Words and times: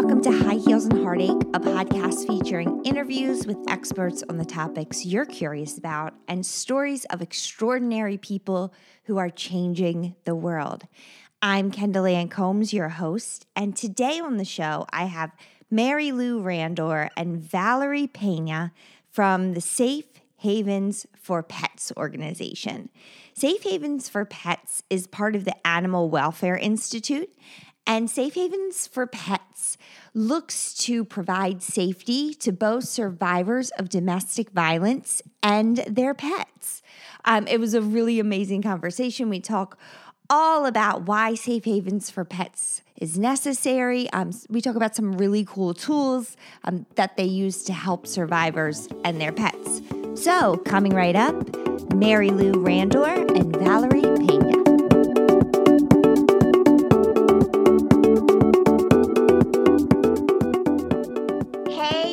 welcome 0.00 0.22
to 0.22 0.30
High 0.30 0.54
Heels 0.54 0.84
and 0.84 1.02
Heartache, 1.02 1.42
a 1.54 1.58
podcast 1.58 2.24
featuring 2.24 2.84
interviews 2.84 3.48
with 3.48 3.56
experts 3.68 4.22
on 4.28 4.38
the 4.38 4.44
topics 4.44 5.04
you're 5.04 5.24
curious 5.24 5.76
about 5.76 6.14
and 6.28 6.46
stories 6.46 7.04
of 7.06 7.20
extraordinary 7.20 8.16
people 8.16 8.72
who 9.06 9.18
are 9.18 9.28
changing 9.28 10.14
the 10.22 10.36
world. 10.36 10.86
I'm 11.42 11.72
Kendall 11.72 12.06
Ann 12.06 12.28
Combs, 12.28 12.72
your 12.72 12.90
host, 12.90 13.48
and 13.56 13.76
today 13.76 14.20
on 14.20 14.36
the 14.36 14.44
show 14.44 14.86
I 14.92 15.06
have 15.06 15.32
Mary 15.68 16.12
Lou 16.12 16.40
Randour 16.40 17.08
and 17.16 17.36
Valerie 17.36 18.06
Pena 18.06 18.72
from 19.10 19.54
the 19.54 19.60
Safe 19.60 20.06
Havens 20.36 21.06
for 21.20 21.42
Pets 21.42 21.92
organization. 21.96 22.90
Safe 23.34 23.64
Havens 23.64 24.08
for 24.08 24.24
Pets 24.24 24.84
is 24.88 25.08
part 25.08 25.34
of 25.34 25.44
the 25.44 25.66
Animal 25.66 26.08
Welfare 26.08 26.56
Institute, 26.56 27.30
and 27.88 28.10
Safe 28.10 28.34
Havens 28.34 28.86
for 28.86 29.06
Pets 29.06 29.78
looks 30.12 30.74
to 30.74 31.04
provide 31.04 31.62
safety 31.62 32.34
to 32.34 32.52
both 32.52 32.84
survivors 32.84 33.70
of 33.78 33.88
domestic 33.88 34.50
violence 34.50 35.22
and 35.42 35.78
their 35.78 36.12
pets. 36.12 36.82
Um, 37.24 37.46
it 37.46 37.58
was 37.58 37.72
a 37.72 37.80
really 37.80 38.20
amazing 38.20 38.60
conversation. 38.60 39.30
We 39.30 39.40
talk 39.40 39.78
all 40.28 40.66
about 40.66 41.06
why 41.06 41.34
Safe 41.34 41.64
Havens 41.64 42.10
for 42.10 42.26
Pets 42.26 42.82
is 43.00 43.18
necessary. 43.18 44.10
Um, 44.10 44.32
we 44.50 44.60
talk 44.60 44.76
about 44.76 44.94
some 44.94 45.16
really 45.16 45.46
cool 45.46 45.72
tools 45.72 46.36
um, 46.64 46.84
that 46.96 47.16
they 47.16 47.24
use 47.24 47.62
to 47.64 47.72
help 47.72 48.06
survivors 48.06 48.86
and 49.02 49.18
their 49.18 49.32
pets. 49.32 49.80
So, 50.14 50.58
coming 50.58 50.94
right 50.94 51.16
up, 51.16 51.34
Mary 51.94 52.28
Lou 52.30 52.52
Randour 52.52 53.34
and 53.34 53.56
Valerie 53.56 54.02
Pena. 54.02 54.37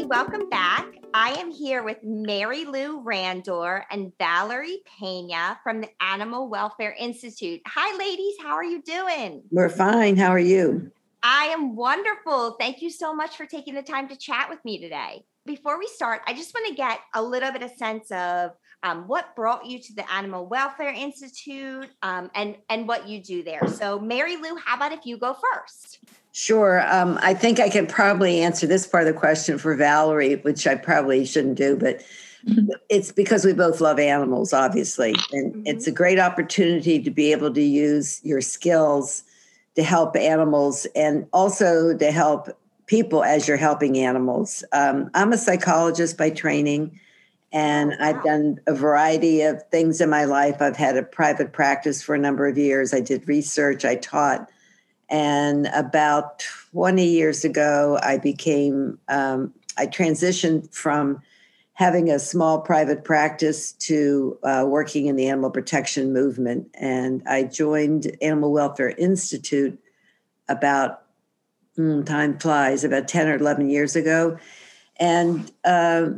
Welcome 0.08 0.50
back. 0.50 0.86
I 1.16 1.31
am 1.31 1.50
here 1.50 1.81
with 1.81 1.98
Mary 2.03 2.64
Lou 2.64 3.02
Randour 3.03 3.86
and 3.89 4.12
Valerie 4.20 4.84
Pena 5.00 5.59
from 5.64 5.81
the 5.81 5.89
Animal 6.00 6.47
Welfare 6.47 6.95
Institute. 7.00 7.59
Hi, 7.66 7.97
ladies. 7.97 8.36
How 8.39 8.53
are 8.53 8.64
you 8.64 8.84
doing? 8.84 9.42
We're 9.50 9.70
fine. 9.70 10.16
How 10.16 10.30
are 10.30 10.38
you? 10.38 10.92
I 11.23 11.45
am 11.45 11.75
wonderful. 11.75 12.52
Thank 12.59 12.84
you 12.84 12.92
so 12.92 13.16
much 13.16 13.36
for 13.36 13.47
taking 13.47 13.73
the 13.73 13.81
time 13.81 14.08
to 14.09 14.16
chat 14.16 14.47
with 14.47 14.64
me 14.64 14.80
today. 14.80 15.25
Before 15.44 15.80
we 15.80 15.88
start, 15.88 16.22
I 16.28 16.36
just 16.36 16.53
want 16.53 16.67
to 16.67 16.75
get 16.75 17.00
a 17.16 17.23
little 17.23 17.52
bit 17.52 17.64
of 17.64 17.72
sense 17.72 18.12
of 18.12 18.52
um, 18.84 19.08
what 19.08 19.36
brought 19.36 19.66
you 19.66 19.80
to 19.80 19.94
the 19.94 20.12
Animal 20.12 20.45
Welfare 20.45 20.94
Institute 20.94 21.90
um, 22.02 22.30
and 22.36 22.58
and 22.70 22.88
what 22.88 23.08
you 23.08 23.22
do 23.22 23.44
there. 23.44 23.68
So, 23.68 24.00
Mary 24.00 24.38
Lou, 24.38 24.56
how 24.58 24.76
about 24.76 24.92
if 24.92 25.06
you 25.06 25.18
go 25.18 25.36
first? 25.54 26.00
Sure. 26.31 26.86
Um, 26.92 27.18
I 27.22 27.34
think 27.34 27.59
I 27.59 27.70
can 27.70 27.88
probably 27.88 28.42
answer 28.42 28.68
this 28.68 28.86
part 28.86 29.08
of 29.08 29.14
the 29.14 29.20
question 29.20 29.58
for 29.58 29.73
Valerie, 29.76 30.36
which 30.36 30.68
I 30.68 30.76
probably 30.76 31.26
shouldn't 31.26 31.56
do, 31.56 31.78
but 31.78 32.03
mm-hmm. 32.46 32.68
it's 32.90 33.12
because 33.12 33.46
we 33.46 33.53
both 33.53 33.80
love 33.80 34.00
animals, 34.00 34.52
obviously, 34.52 35.16
and 35.31 35.53
mm-hmm. 35.53 35.62
it's 35.66 35.88
a 35.88 35.92
great 35.92 36.20
opportunity 36.20 37.02
to 37.02 37.09
be 37.09 37.31
able 37.31 37.53
to 37.53 37.62
use 37.62 38.20
your 38.23 38.42
skills 38.42 39.23
to 39.76 39.84
help 39.84 40.16
animals 40.16 40.86
and 40.96 41.26
also 41.31 41.96
to 41.98 42.12
help 42.12 42.50
people 42.86 43.23
as 43.23 43.48
you're 43.48 43.58
helping 43.58 43.98
animals. 43.98 44.64
Um, 44.72 45.09
I'm 45.14 45.34
a 45.34 45.38
psychologist 45.38 46.18
by 46.18 46.30
training. 46.30 47.00
And 47.56 47.94
oh, 47.94 47.95
wow. 47.98 48.06
I've 48.06 48.23
done 48.23 48.59
a 48.67 48.75
variety 48.75 49.42
of 49.44 49.64
things 49.72 50.02
in 50.02 50.09
my 50.09 50.25
life. 50.25 50.61
I've 50.61 50.75
had 50.75 50.98
a 50.98 51.03
private 51.03 51.53
practice 51.53 52.03
for 52.03 52.14
a 52.14 52.20
number 52.20 52.45
of 52.45 52.58
years. 52.58 52.94
I 52.94 53.00
did 53.00 53.30
research, 53.30 53.86
I 53.86 53.95
taught. 53.95 54.52
And 55.08 55.67
about 55.67 56.45
20 56.73 57.07
years 57.07 57.46
ago, 57.46 57.97
I 58.03 58.18
became, 58.18 59.00
um, 59.07 59.53
I 59.78 59.88
transitioned 59.88 60.74
from 60.74 61.22
having 61.75 62.12
a 62.12 62.19
small 62.19 62.59
private 62.59 63.06
practice 63.06 63.72
to 63.72 64.38
uh, 64.44 64.66
working 64.68 65.06
in 65.06 65.16
the 65.16 65.30
animal 65.30 65.50
protection 65.50 66.12
movement. 66.12 66.68
And 66.74 67.24
I 67.25 67.44
joined 67.44 68.18
Animal 68.22 68.51
Welfare 68.51 68.90
Institute 68.97 69.80
about, 70.50 71.03
mm, 71.78 72.06
time 72.06 72.38
flies, 72.38 72.84
about 72.84 73.07
10 73.07 73.30
or 73.30 73.35
11 73.35 73.69
years 73.69 73.96
ago. 73.96 74.38
And 74.97 75.50
uh, 75.63 76.09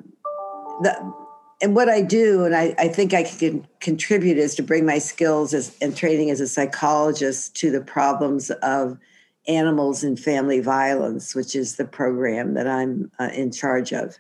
the, 0.81 1.26
and 1.62 1.75
what 1.75 1.90
I 1.90 2.01
do, 2.01 2.45
and 2.45 2.56
I, 2.56 2.75
I 2.78 2.88
think 2.88 3.13
I 3.13 3.23
can 3.23 3.68
contribute, 3.79 4.38
is 4.38 4.53
to 4.56 4.63
bring 4.63 4.85
my 4.85 5.00
skills 5.00 5.53
as, 5.53 5.75
and 5.81 5.95
training 5.95 6.29
as 6.29 6.40
a 6.40 6.47
psychologist 6.47 7.56
to 7.57 7.72
the 7.72 7.81
problems 7.81 8.51
of 8.51 8.97
animals 9.47 10.03
and 10.03 10.19
family 10.19 10.59
violence, 10.59 11.34
which 11.34 11.56
is 11.56 11.75
the 11.75 11.85
program 11.85 12.53
that 12.53 12.68
I'm 12.68 13.12
uh, 13.19 13.29
in 13.34 13.51
charge 13.51 13.91
of. 13.91 14.16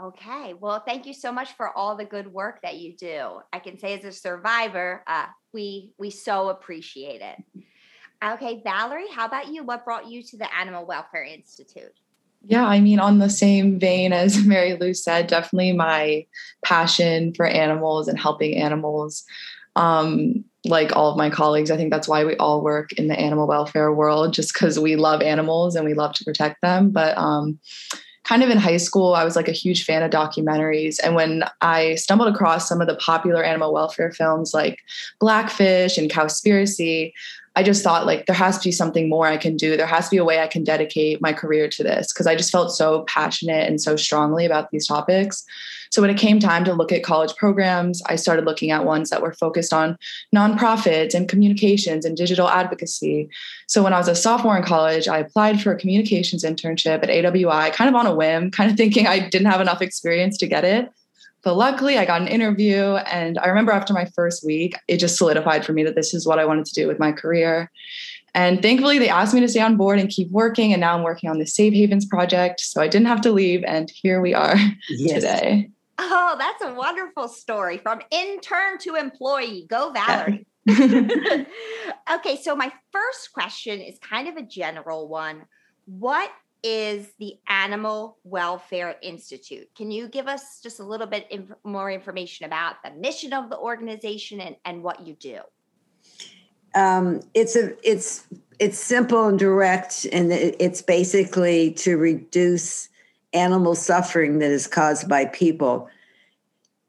Okay. 0.00 0.54
Well, 0.58 0.80
thank 0.80 1.06
you 1.06 1.14
so 1.14 1.30
much 1.30 1.52
for 1.52 1.76
all 1.76 1.96
the 1.96 2.04
good 2.04 2.32
work 2.32 2.62
that 2.62 2.76
you 2.76 2.96
do. 2.96 3.40
I 3.52 3.58
can 3.58 3.78
say 3.78 3.96
as 3.96 4.04
a 4.04 4.12
survivor, 4.12 5.04
uh, 5.06 5.26
we 5.52 5.92
we 5.98 6.10
so 6.10 6.48
appreciate 6.48 7.20
it. 7.20 7.64
Okay, 8.24 8.60
Valerie, 8.64 9.10
how 9.12 9.26
about 9.26 9.48
you? 9.48 9.62
What 9.62 9.84
brought 9.84 10.08
you 10.08 10.22
to 10.22 10.36
the 10.36 10.52
Animal 10.54 10.86
Welfare 10.86 11.24
Institute? 11.24 11.92
Yeah, 12.46 12.66
I 12.66 12.80
mean, 12.80 13.00
on 13.00 13.18
the 13.18 13.30
same 13.30 13.78
vein 13.78 14.12
as 14.12 14.44
Mary 14.46 14.76
Lou 14.78 14.94
said, 14.94 15.26
definitely 15.26 15.72
my 15.72 16.26
passion 16.64 17.32
for 17.34 17.46
animals 17.46 18.08
and 18.08 18.18
helping 18.18 18.56
animals. 18.56 19.24
Um, 19.76 20.44
like 20.66 20.94
all 20.96 21.10
of 21.10 21.18
my 21.18 21.30
colleagues, 21.30 21.70
I 21.70 21.76
think 21.76 21.90
that's 21.90 22.08
why 22.08 22.24
we 22.24 22.36
all 22.36 22.62
work 22.62 22.92
in 22.92 23.08
the 23.08 23.18
animal 23.18 23.46
welfare 23.46 23.92
world, 23.92 24.32
just 24.32 24.54
because 24.54 24.78
we 24.78 24.96
love 24.96 25.20
animals 25.20 25.74
and 25.74 25.84
we 25.84 25.94
love 25.94 26.14
to 26.14 26.24
protect 26.24 26.62
them. 26.62 26.90
But 26.90 27.16
um, 27.18 27.58
kind 28.24 28.42
of 28.42 28.48
in 28.48 28.58
high 28.58 28.78
school, 28.78 29.14
I 29.14 29.24
was 29.24 29.36
like 29.36 29.48
a 29.48 29.52
huge 29.52 29.84
fan 29.84 30.02
of 30.02 30.10
documentaries. 30.10 30.98
And 31.02 31.14
when 31.14 31.44
I 31.60 31.96
stumbled 31.96 32.32
across 32.32 32.68
some 32.68 32.80
of 32.80 32.88
the 32.88 32.96
popular 32.96 33.44
animal 33.44 33.72
welfare 33.72 34.10
films 34.10 34.54
like 34.54 34.80
Blackfish 35.20 35.98
and 35.98 36.10
Cowspiracy, 36.10 37.12
I 37.56 37.62
just 37.62 37.84
thought 37.84 38.06
like 38.06 38.26
there 38.26 38.34
has 38.34 38.58
to 38.58 38.68
be 38.68 38.72
something 38.72 39.08
more 39.08 39.26
I 39.26 39.36
can 39.36 39.56
do. 39.56 39.76
There 39.76 39.86
has 39.86 40.06
to 40.06 40.10
be 40.10 40.16
a 40.16 40.24
way 40.24 40.40
I 40.40 40.48
can 40.48 40.64
dedicate 40.64 41.20
my 41.20 41.32
career 41.32 41.68
to 41.68 41.82
this 41.82 42.12
because 42.12 42.26
I 42.26 42.34
just 42.34 42.50
felt 42.50 42.72
so 42.72 43.02
passionate 43.02 43.68
and 43.68 43.80
so 43.80 43.96
strongly 43.96 44.44
about 44.44 44.70
these 44.70 44.86
topics. 44.86 45.44
So 45.90 46.02
when 46.02 46.10
it 46.10 46.18
came 46.18 46.40
time 46.40 46.64
to 46.64 46.74
look 46.74 46.90
at 46.90 47.04
college 47.04 47.36
programs, 47.36 48.02
I 48.06 48.16
started 48.16 48.44
looking 48.44 48.72
at 48.72 48.84
ones 48.84 49.10
that 49.10 49.22
were 49.22 49.32
focused 49.32 49.72
on 49.72 49.96
nonprofits 50.34 51.14
and 51.14 51.28
communications 51.28 52.04
and 52.04 52.16
digital 52.16 52.48
advocacy. 52.48 53.28
So 53.68 53.84
when 53.84 53.92
I 53.92 53.98
was 53.98 54.08
a 54.08 54.16
sophomore 54.16 54.56
in 54.56 54.64
college, 54.64 55.06
I 55.06 55.18
applied 55.18 55.62
for 55.62 55.70
a 55.70 55.78
communications 55.78 56.42
internship 56.42 57.04
at 57.04 57.08
AWI 57.08 57.72
kind 57.72 57.88
of 57.88 57.94
on 57.94 58.06
a 58.06 58.14
whim, 58.14 58.50
kind 58.50 58.68
of 58.68 58.76
thinking 58.76 59.06
I 59.06 59.28
didn't 59.28 59.46
have 59.46 59.60
enough 59.60 59.80
experience 59.80 60.36
to 60.38 60.48
get 60.48 60.64
it. 60.64 60.90
But 61.44 61.54
luckily, 61.54 61.98
I 61.98 62.04
got 62.04 62.22
an 62.22 62.28
interview. 62.28 62.94
And 62.94 63.38
I 63.38 63.48
remember 63.48 63.70
after 63.70 63.92
my 63.92 64.06
first 64.16 64.44
week, 64.44 64.76
it 64.88 64.96
just 64.96 65.16
solidified 65.16 65.64
for 65.64 65.72
me 65.72 65.84
that 65.84 65.94
this 65.94 66.14
is 66.14 66.26
what 66.26 66.38
I 66.38 66.44
wanted 66.44 66.64
to 66.66 66.74
do 66.74 66.88
with 66.88 66.98
my 66.98 67.12
career. 67.12 67.70
And 68.34 68.60
thankfully, 68.62 68.98
they 68.98 69.08
asked 69.08 69.34
me 69.34 69.40
to 69.40 69.48
stay 69.48 69.60
on 69.60 69.76
board 69.76 70.00
and 70.00 70.08
keep 70.08 70.30
working. 70.30 70.72
And 70.72 70.80
now 70.80 70.96
I'm 70.96 71.02
working 71.02 71.30
on 71.30 71.38
the 71.38 71.46
Safe 71.46 71.72
Havens 71.72 72.06
project. 72.06 72.60
So 72.60 72.80
I 72.80 72.88
didn't 72.88 73.06
have 73.06 73.20
to 73.22 73.30
leave. 73.30 73.62
And 73.64 73.90
here 73.90 74.20
we 74.20 74.34
are 74.34 74.56
yes. 74.88 75.14
today. 75.14 75.70
Oh, 75.98 76.34
that's 76.38 76.62
a 76.62 76.74
wonderful 76.74 77.28
story 77.28 77.78
from 77.78 78.00
intern 78.10 78.78
to 78.78 78.96
employee. 78.96 79.66
Go, 79.68 79.92
Valerie. 79.92 80.46
okay, 80.68 82.36
so 82.42 82.56
my 82.56 82.72
first 82.90 83.32
question 83.32 83.80
is 83.80 83.98
kind 83.98 84.28
of 84.28 84.36
a 84.36 84.42
general 84.42 85.08
one. 85.08 85.42
What 85.84 86.30
is 86.64 87.12
the 87.18 87.34
Animal 87.46 88.16
Welfare 88.24 88.96
Institute. 89.02 89.68
Can 89.76 89.90
you 89.90 90.08
give 90.08 90.26
us 90.26 90.60
just 90.62 90.80
a 90.80 90.82
little 90.82 91.06
bit 91.06 91.26
inf- 91.30 91.52
more 91.62 91.90
information 91.90 92.46
about 92.46 92.76
the 92.82 92.90
mission 92.92 93.34
of 93.34 93.50
the 93.50 93.58
organization 93.58 94.40
and, 94.40 94.56
and 94.64 94.82
what 94.82 95.06
you 95.06 95.14
do? 95.14 95.40
Um, 96.74 97.20
it's 97.34 97.54
a 97.54 97.74
it's 97.88 98.26
it's 98.58 98.80
simple 98.80 99.28
and 99.28 99.38
direct, 99.38 100.06
and 100.10 100.32
it's 100.32 100.82
basically 100.82 101.72
to 101.74 101.96
reduce 101.96 102.88
animal 103.32 103.74
suffering 103.74 104.38
that 104.38 104.50
is 104.50 104.66
caused 104.66 105.08
by 105.08 105.26
people 105.26 105.88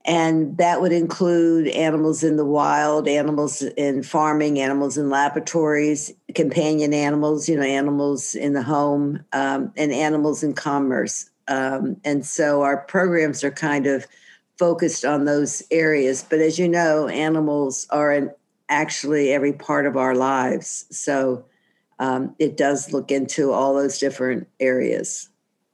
and 0.05 0.55
that 0.59 0.81
would 0.81 0.91
include 0.91 1.67
animals 1.69 2.23
in 2.23 2.37
the 2.37 2.45
wild, 2.45 3.07
animals 3.07 3.63
in 3.63 4.03
farming, 4.03 4.59
animals 4.59 4.99
in 4.99 5.09
laboratories, 5.09 6.13
companion 6.35 6.93
animals, 6.93 7.49
you 7.49 7.55
know, 7.55 7.63
animals 7.63 8.35
in 8.35 8.53
the 8.53 8.61
home, 8.61 9.25
um, 9.33 9.73
and 9.75 9.91
animals 9.91 10.43
in 10.43 10.53
commerce. 10.53 11.31
Um, 11.47 11.97
and 12.05 12.23
so 12.23 12.61
our 12.61 12.77
programs 12.77 13.43
are 13.43 13.51
kind 13.51 13.87
of 13.87 14.05
focused 14.59 15.05
on 15.05 15.25
those 15.25 15.63
areas. 15.71 16.23
But 16.27 16.39
as 16.39 16.59
you 16.59 16.67
know, 16.67 17.07
animals 17.07 17.87
are 17.89 18.13
in 18.13 18.29
actually 18.69 19.31
every 19.31 19.53
part 19.53 19.87
of 19.87 19.97
our 19.97 20.13
lives. 20.13 20.85
So 20.91 21.45
um, 21.97 22.35
it 22.37 22.57
does 22.57 22.93
look 22.93 23.09
into 23.09 23.51
all 23.51 23.73
those 23.73 23.97
different 23.97 24.47
areas. 24.59 25.29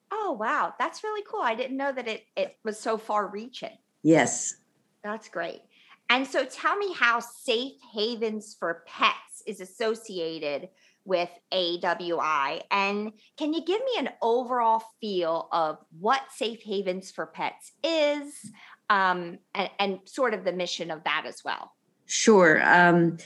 Oh 0.09 0.31
wow, 0.39 0.73
that's 0.79 1.03
really 1.03 1.23
cool. 1.29 1.41
I 1.41 1.55
didn't 1.55 1.75
know 1.75 1.91
that 1.91 2.07
it 2.07 2.23
it 2.37 2.57
was 2.63 2.79
so 2.79 2.97
far 2.97 3.27
reaching. 3.27 3.77
Yes. 4.03 4.55
That's 5.03 5.29
great. 5.29 5.61
And 6.09 6.27
so 6.27 6.45
tell 6.45 6.75
me 6.75 6.93
how 6.93 7.19
Safe 7.19 7.73
Havens 7.93 8.55
for 8.59 8.83
Pets 8.85 9.43
is 9.47 9.61
associated 9.61 10.69
with 11.05 11.29
AWI. 11.51 12.61
And 12.69 13.13
can 13.37 13.53
you 13.53 13.63
give 13.63 13.79
me 13.79 13.91
an 13.97 14.09
overall 14.21 14.83
feel 14.99 15.47
of 15.51 15.79
what 15.99 16.21
Safe 16.35 16.61
Havens 16.63 17.11
for 17.11 17.25
Pets 17.25 17.71
is 17.83 18.51
um, 18.89 19.39
and, 19.55 19.69
and, 19.79 19.99
sort 20.05 20.33
of 20.33 20.43
the 20.43 20.51
mission 20.51 20.91
of 20.91 21.03
that 21.05 21.23
as 21.25 21.43
well? 21.45 21.71
Sure. 22.05 22.61
Um, 22.61 23.17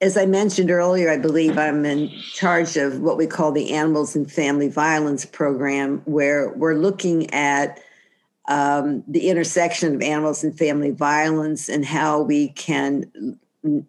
as 0.00 0.16
I 0.16 0.26
mentioned 0.26 0.72
earlier, 0.72 1.08
I 1.08 1.18
believe 1.18 1.56
I'm 1.56 1.84
in 1.86 2.08
charge 2.32 2.76
of 2.76 2.98
what 2.98 3.16
we 3.16 3.28
call 3.28 3.52
the 3.52 3.70
Animals 3.70 4.16
and 4.16 4.30
Family 4.30 4.68
Violence 4.68 5.24
Program, 5.24 6.02
where 6.04 6.52
we're 6.54 6.74
looking 6.74 7.32
at 7.32 7.80
um, 8.46 9.04
the 9.06 9.28
intersection 9.28 9.94
of 9.94 10.02
animals 10.02 10.42
and 10.42 10.56
family 10.56 10.90
violence 10.90 11.68
and 11.68 11.84
how 11.84 12.22
we 12.22 12.48
can 12.48 13.38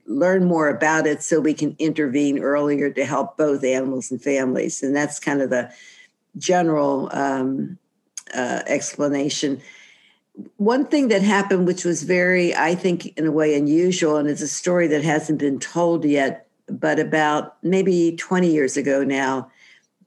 learn 0.06 0.46
more 0.46 0.70
about 0.70 1.08
it 1.08 1.24
so 1.24 1.40
we 1.40 1.54
can 1.54 1.76
intervene 1.80 2.40
earlier 2.40 2.92
to 2.92 3.06
help 3.06 3.38
both 3.38 3.64
animals 3.64 4.12
and 4.12 4.22
families. 4.22 4.84
And 4.84 4.96
that's 4.96 5.20
kind 5.20 5.42
of 5.42 5.50
the 5.50 5.74
general 6.38 7.10
um, 7.12 7.80
uh, 8.34 8.62
explanation. 8.68 9.62
One 10.58 10.86
thing 10.86 11.08
that 11.10 11.22
happened, 11.22 11.68
which 11.68 11.86
was 11.86 12.04
very, 12.04 12.56
I 12.56 12.76
think, 12.76 13.18
in 13.18 13.26
a 13.26 13.32
way 13.32 13.56
unusual, 13.56 14.18
and 14.18 14.30
it's 14.30 14.42
a 14.42 14.48
story 14.48 14.88
that 14.88 15.04
hasn't 15.04 15.40
been 15.40 15.60
told 15.60 16.06
yet, 16.06 16.48
but 16.68 17.00
about 17.00 17.58
maybe 17.64 18.16
20 18.16 18.52
years 18.52 18.78
ago 18.78 19.04
now, 19.04 19.52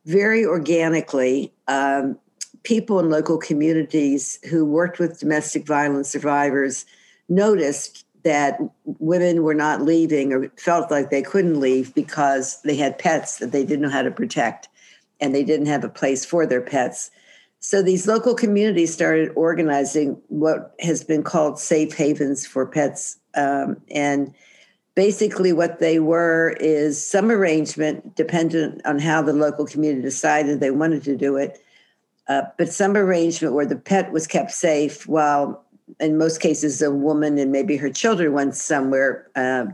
very 0.04 0.44
organically, 0.44 1.52
um, 1.68 2.18
people 2.66 2.98
in 2.98 3.08
local 3.08 3.38
communities 3.38 4.40
who 4.50 4.64
worked 4.64 4.98
with 4.98 5.20
domestic 5.20 5.64
violence 5.64 6.10
survivors 6.10 6.84
noticed 7.28 8.04
that 8.24 8.58
women 8.84 9.44
were 9.44 9.54
not 9.54 9.82
leaving 9.82 10.32
or 10.32 10.50
felt 10.56 10.90
like 10.90 11.08
they 11.08 11.22
couldn't 11.22 11.60
leave 11.60 11.94
because 11.94 12.60
they 12.62 12.74
had 12.74 12.98
pets 12.98 13.38
that 13.38 13.52
they 13.52 13.64
didn't 13.64 13.82
know 13.82 13.88
how 13.88 14.02
to 14.02 14.10
protect 14.10 14.68
and 15.20 15.32
they 15.32 15.44
didn't 15.44 15.66
have 15.66 15.84
a 15.84 15.88
place 15.88 16.24
for 16.24 16.44
their 16.44 16.60
pets. 16.60 17.08
So 17.60 17.82
these 17.82 18.08
local 18.08 18.34
communities 18.34 18.92
started 18.92 19.30
organizing 19.36 20.20
what 20.26 20.74
has 20.80 21.04
been 21.04 21.22
called 21.22 21.60
safe 21.60 21.94
havens 21.94 22.48
for 22.48 22.66
pets. 22.66 23.16
Um, 23.36 23.76
and 23.92 24.34
basically, 24.96 25.52
what 25.52 25.78
they 25.78 26.00
were 26.00 26.56
is 26.58 27.08
some 27.08 27.30
arrangement 27.30 28.16
dependent 28.16 28.84
on 28.84 28.98
how 28.98 29.22
the 29.22 29.32
local 29.32 29.66
community 29.66 30.02
decided 30.02 30.58
they 30.58 30.72
wanted 30.72 31.04
to 31.04 31.16
do 31.16 31.36
it. 31.36 31.62
Uh, 32.28 32.42
but 32.58 32.72
some 32.72 32.96
arrangement 32.96 33.54
where 33.54 33.66
the 33.66 33.76
pet 33.76 34.10
was 34.12 34.26
kept 34.26 34.50
safe 34.50 35.06
while 35.06 35.64
in 36.00 36.18
most 36.18 36.40
cases, 36.40 36.82
a 36.82 36.90
woman 36.90 37.38
and 37.38 37.52
maybe 37.52 37.76
her 37.76 37.90
children 37.90 38.32
went 38.32 38.54
somewhere 38.54 39.28
uh, 39.36 39.66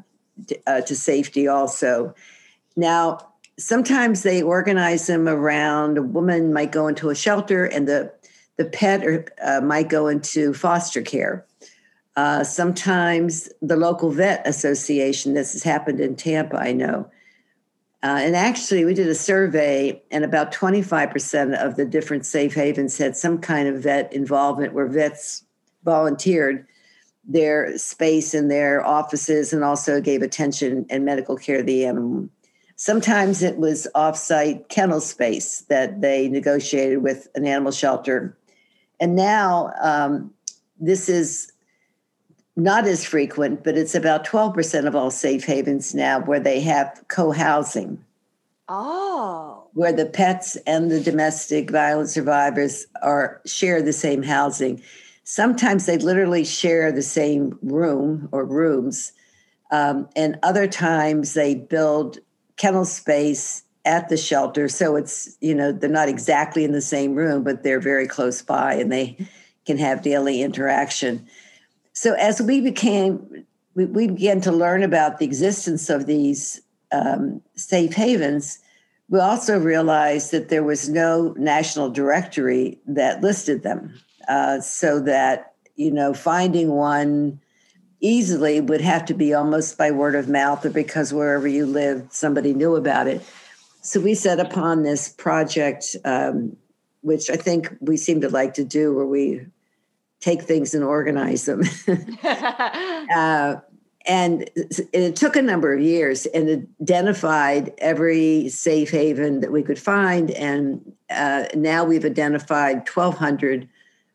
to, 0.47 0.59
uh, 0.67 0.81
to 0.83 0.95
safety 0.95 1.49
also. 1.49 2.15
Now, 2.77 3.19
sometimes 3.59 4.23
they 4.23 4.43
organize 4.43 5.07
them 5.07 5.29
around 5.29 5.99
a 5.99 6.03
woman 6.03 6.53
might 6.53 6.73
go 6.73 6.87
into 6.87 7.11
a 7.11 7.15
shelter 7.15 7.65
and 7.65 7.89
the, 7.89 8.13
the 8.57 8.65
pet 8.65 9.05
or, 9.05 9.27
uh, 9.43 9.61
might 9.61 9.89
go 9.89 10.07
into 10.09 10.53
foster 10.53 11.03
care. 11.03 11.47
Uh, 12.15 12.45
sometimes 12.45 13.49
the 13.63 13.77
local 13.77 14.11
vet 14.11 14.47
association, 14.47 15.33
this 15.33 15.55
has 15.55 15.63
happened 15.63 15.99
in 15.99 16.15
Tampa, 16.15 16.59
I 16.59 16.73
know. 16.73 17.11
Uh, 18.05 18.19
and 18.21 18.35
actually, 18.35 18.85
we 18.85 18.95
did 18.95 19.07
a 19.07 19.15
survey, 19.15 20.03
and 20.11 20.25
about 20.25 20.53
25% 20.53 21.57
of 21.65 21.77
the 21.77 21.85
different 21.85 22.27
safe 22.27 22.53
havens 22.53 22.99
had 22.99 23.17
some 23.17 23.39
kind 23.39 23.69
of 23.69 23.81
vet 23.81 24.13
involvement 24.13 24.73
where 24.73 24.89
vets 24.89 25.45
volunteered 25.85 26.67
their 27.25 27.79
space 27.79 28.35
in 28.35 28.49
their 28.49 28.85
offices 28.85 29.53
and 29.53 29.63
also 29.63 30.01
gave 30.01 30.23
attention 30.23 30.85
and 30.91 31.05
medical 31.05 31.37
care 31.37 31.59
to 31.59 31.63
the 31.63 31.85
animal. 31.85 32.29
Sometimes 32.75 33.43
it 33.43 33.59
was 33.59 33.87
offsite 33.95 34.69
kennel 34.69 35.01
space 35.01 35.61
that 35.69 36.01
they 36.01 36.29
negotiated 36.29 37.03
with 37.03 37.29
an 37.37 37.47
animal 37.47 37.71
shelter. 37.71 38.37
And 38.99 39.15
now 39.15 39.73
um, 39.81 40.33
this 40.81 41.09
is 41.09 41.52
not 42.57 42.87
as 42.87 43.05
frequent, 43.05 43.65
but 43.65 43.77
it's 43.77 43.95
about 43.95 44.27
12% 44.27 44.87
of 44.87 44.95
all 44.95 45.11
safe 45.11 45.45
havens 45.45 45.95
now 45.95 46.21
where 46.21 46.41
they 46.41 46.61
have 46.61 47.03
co 47.09 47.31
housing. 47.31 48.05
Oh. 48.69 49.69
Where 49.75 49.93
the 49.93 50.07
pets 50.07 50.57
and 50.67 50.91
the 50.91 51.01
domestic 51.01 51.71
violence 51.71 52.13
survivors 52.13 52.87
are 53.03 53.41
share 53.47 53.83
the 53.83 53.93
same 53.93 54.23
housing. 54.23 54.83
Sometimes 55.25 55.87
they 55.87 55.99
literally 55.99 56.45
share 56.45 56.93
the 56.93 57.03
same 57.03 57.59
room 57.63 58.29
or 58.33 58.45
rooms. 58.45 59.13
Um, 59.71 60.09
and 60.15 60.39
other 60.43 60.67
times 60.67 61.35
they 61.35 61.55
build 61.55 62.19
kennel 62.57 62.85
space 62.85 63.65
at 63.85 64.09
the 64.09 64.17
shelter. 64.17 64.69
So 64.69 64.97
it's, 64.97 65.37
you 65.41 65.55
know, 65.55 65.73
they're 65.73 65.91
not 65.91 66.09
exactly 66.09 66.65
in 66.65 66.73
the 66.73 66.83
same 66.83 67.15
room, 67.15 67.43
but 67.43 67.63
they're 67.63 67.81
very 67.81 68.07
close 68.07 68.43
by 68.43 68.75
and 68.75 68.93
they 68.93 69.17
can 69.65 69.79
have 69.79 70.03
daily 70.03 70.43
interaction. 70.43 71.27
So 71.93 72.15
as 72.15 72.41
we 72.41 72.61
became, 72.61 73.45
we, 73.75 73.85
we 73.87 74.07
began 74.09 74.41
to 74.43 74.53
learn 74.53 74.83
about 74.83 75.19
the 75.19 75.25
existence 75.25 75.91
of 75.91 76.07
these 76.07 76.61
um, 76.91 77.43
safe 77.55 77.95
havens. 77.95 78.59
We 79.09 79.21
also 79.21 79.59
realized 79.59 80.31
that 80.31 80.49
there 80.49 80.65
was 80.65 80.89
no 80.89 81.35
national 81.37 81.91
directory 81.91 82.79
that 82.87 83.23
listed 83.23 83.63
them. 83.63 83.95
Uh, 84.29 84.61
so 84.61 85.01
that 85.01 85.55
you 85.75 85.91
know 85.91 86.15
finding 86.15 86.71
one 86.71 87.41
easily 88.01 88.61
would 88.61 88.81
have 88.81 89.05
to 89.05 89.15
be 89.15 89.35
almost 89.35 89.77
by 89.77 89.91
word 89.91 90.15
of 90.15 90.29
mouth 90.29 90.65
or 90.65 90.71
because 90.71 91.13
wherever 91.13 91.49
you 91.49 91.67
live 91.67 92.07
somebody 92.11 92.53
knew 92.55 92.77
about 92.77 93.09
it 93.09 93.21
so 93.81 93.99
we 93.99 94.15
set 94.15 94.39
upon 94.39 94.83
this 94.83 95.09
project 95.09 95.97
um, 96.05 96.57
which 97.01 97.31
i 97.31 97.37
think 97.37 97.75
we 97.81 97.97
seem 97.97 98.21
to 98.21 98.29
like 98.29 98.55
to 98.55 98.65
do 98.65 98.95
where 98.95 99.07
we 99.07 99.45
take 100.23 100.41
things 100.43 100.73
and 100.75 100.83
organize 100.83 101.45
them 101.45 101.63
uh, 103.15 103.57
and 104.07 104.51
it 104.93 105.15
took 105.15 105.37
a 105.37 105.43
number 105.43 105.75
of 105.75 105.81
years 105.81 106.25
and 106.27 106.67
identified 106.81 107.73
every 107.79 108.49
safe 108.49 108.91
haven 108.91 109.41
that 109.41 109.53
we 109.53 109.63
could 109.63 109.79
find 109.79 110.31
and 110.31 110.81
uh, 111.11 111.45
now 111.55 111.85
we've 111.85 112.07
identified 112.07 112.89
1200 112.89 113.69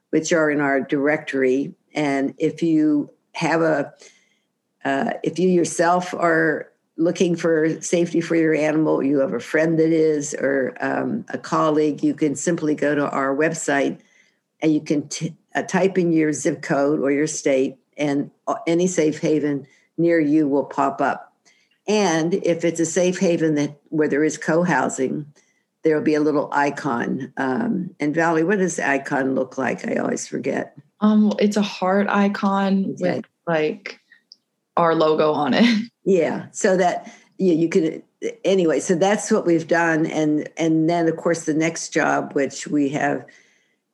which 0.10 0.32
are 0.34 0.50
in 0.50 0.60
our 0.60 0.82
directory. 0.82 1.74
And 1.94 2.34
if 2.38 2.62
you 2.62 3.12
have 3.34 3.62
a, 3.62 3.94
uh, 4.86 5.12
if 5.24 5.40
you 5.40 5.50
yourself 5.50 6.14
are 6.14 6.72
looking 6.98 7.36
for 7.36 7.80
safety 7.82 8.22
for 8.22 8.36
your 8.36 8.56
animal, 8.56 9.04
you 9.04 9.20
have 9.20 9.34
a 9.34 9.40
friend 9.40 9.78
that 9.78 9.92
is, 9.92 10.34
or 10.34 10.76
um, 10.80 11.26
a 11.30 11.38
colleague, 11.38 12.04
you 12.04 12.14
can 12.14 12.36
simply 12.36 12.74
go 12.74 12.96
to 12.96 13.10
our 13.10 13.36
website 13.36 14.00
and 14.62 14.74
you 14.74 14.82
can 14.82 15.08
t- 15.08 15.36
uh, 15.58 15.64
type 15.64 15.98
in 15.98 16.12
your 16.12 16.34
zip 16.34 16.62
code 16.62 17.00
or 17.00 17.12
your 17.12 17.28
state, 17.28 17.78
and 17.98 18.32
any 18.68 18.88
safe 18.88 19.20
haven 19.20 19.68
near 19.98 20.20
you 20.20 20.48
will 20.48 20.66
pop 20.66 21.02
up. 21.02 21.34
And 21.88 22.34
if 22.34 22.66
it's 22.66 22.80
a 22.80 22.86
safe 22.86 23.18
haven 23.20 23.56
that 23.56 23.80
where 23.90 24.08
there 24.08 24.24
is 24.24 24.38
co-housing, 24.38 25.26
there'll 25.84 26.04
be 26.04 26.16
a 26.16 26.22
little 26.22 26.50
icon. 26.52 27.34
Um, 27.38 27.96
and 28.00 28.14
Valerie, 28.14 28.44
what 28.44 28.60
does 28.60 28.76
the 28.76 28.88
icon 28.88 29.36
look 29.36 29.58
like? 29.58 29.88
I 29.88 29.96
always 29.96 30.28
forget. 30.28 30.78
Um, 31.00 31.32
it's 31.40 31.58
a 31.58 31.62
heart 31.62 32.08
icon 32.10 32.92
okay. 32.92 33.16
with 33.16 33.26
like 33.48 34.00
our 34.76 34.96
logo 34.96 35.32
on 35.32 35.54
it. 35.54 35.66
Yeah, 36.10 36.46
so 36.54 36.78
that 36.78 37.14
yeah, 37.38 37.52
you 37.52 37.68
can 37.68 38.02
anyway. 38.46 38.80
So 38.80 38.96
that's 38.96 39.30
what 39.30 39.46
we've 39.46 39.68
done, 39.68 40.06
and 40.06 40.50
and 40.56 40.90
then 40.90 41.10
of 41.10 41.18
course 41.18 41.44
the 41.44 41.54
next 41.54 41.90
job, 41.90 42.32
which 42.32 42.66
we 42.66 42.88
have 42.92 43.26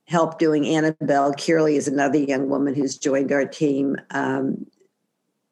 helped 0.05 0.39
doing, 0.39 0.67
Annabelle. 0.67 1.33
Kearley 1.33 1.75
is 1.75 1.87
another 1.87 2.17
young 2.17 2.49
woman 2.49 2.73
who's 2.73 2.97
joined 2.97 3.31
our 3.31 3.45
team. 3.45 3.95
Um, 4.11 4.65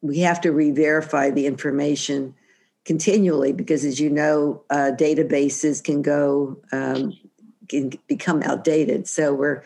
we 0.00 0.20
have 0.20 0.40
to 0.42 0.52
re-verify 0.52 1.30
the 1.30 1.46
information 1.46 2.34
continually 2.84 3.52
because 3.52 3.84
as 3.84 4.00
you 4.00 4.10
know 4.10 4.62
uh, 4.70 4.90
databases 4.94 5.82
can 5.82 6.02
go 6.02 6.58
um, 6.72 7.16
can 7.68 7.92
become 8.08 8.42
outdated. 8.42 9.06
So 9.08 9.32
we're 9.32 9.62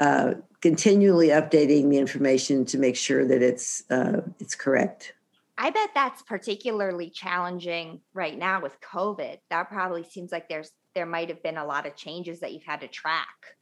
uh, 0.00 0.34
continually 0.60 1.28
updating 1.28 1.90
the 1.90 1.98
information 1.98 2.64
to 2.66 2.78
make 2.78 2.96
sure 2.96 3.24
that 3.24 3.42
it's 3.42 3.88
uh, 3.90 4.22
it's 4.40 4.54
correct. 4.54 5.14
I 5.56 5.70
bet 5.70 5.90
that's 5.94 6.22
particularly 6.22 7.10
challenging 7.10 8.00
right 8.12 8.36
now 8.36 8.60
with 8.60 8.80
covid. 8.80 9.38
That 9.50 9.68
probably 9.68 10.02
seems 10.02 10.32
like 10.32 10.48
there's 10.48 10.72
there 10.94 11.06
might 11.06 11.28
have 11.28 11.42
been 11.42 11.56
a 11.56 11.64
lot 11.64 11.86
of 11.86 11.96
changes 11.96 12.40
that 12.40 12.52
you've 12.52 12.64
had 12.64 12.80
to 12.80 12.88
track 12.88 13.56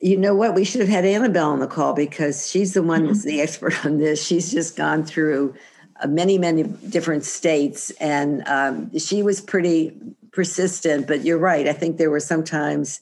you 0.00 0.16
know 0.16 0.34
what 0.34 0.54
we 0.54 0.64
should 0.64 0.80
have 0.80 0.90
had 0.90 1.04
annabelle 1.04 1.50
on 1.50 1.60
the 1.60 1.66
call 1.66 1.94
because 1.94 2.48
she's 2.50 2.74
the 2.74 2.82
one 2.82 3.06
that's 3.06 3.24
the 3.24 3.40
expert 3.40 3.84
on 3.84 3.98
this 3.98 4.24
she's 4.24 4.50
just 4.50 4.76
gone 4.76 5.04
through 5.04 5.54
uh, 6.00 6.06
many, 6.06 6.36
many 6.38 6.64
different 6.64 7.24
states. 7.24 7.90
And 7.92 8.46
um, 8.46 8.96
she 8.98 9.22
was 9.22 9.40
pretty 9.40 9.96
persistent, 10.32 11.06
but 11.06 11.24
you're 11.24 11.38
right. 11.38 11.66
I 11.66 11.72
think 11.72 11.96
there 11.96 12.10
were 12.10 12.20
some 12.20 12.44
times 12.44 13.00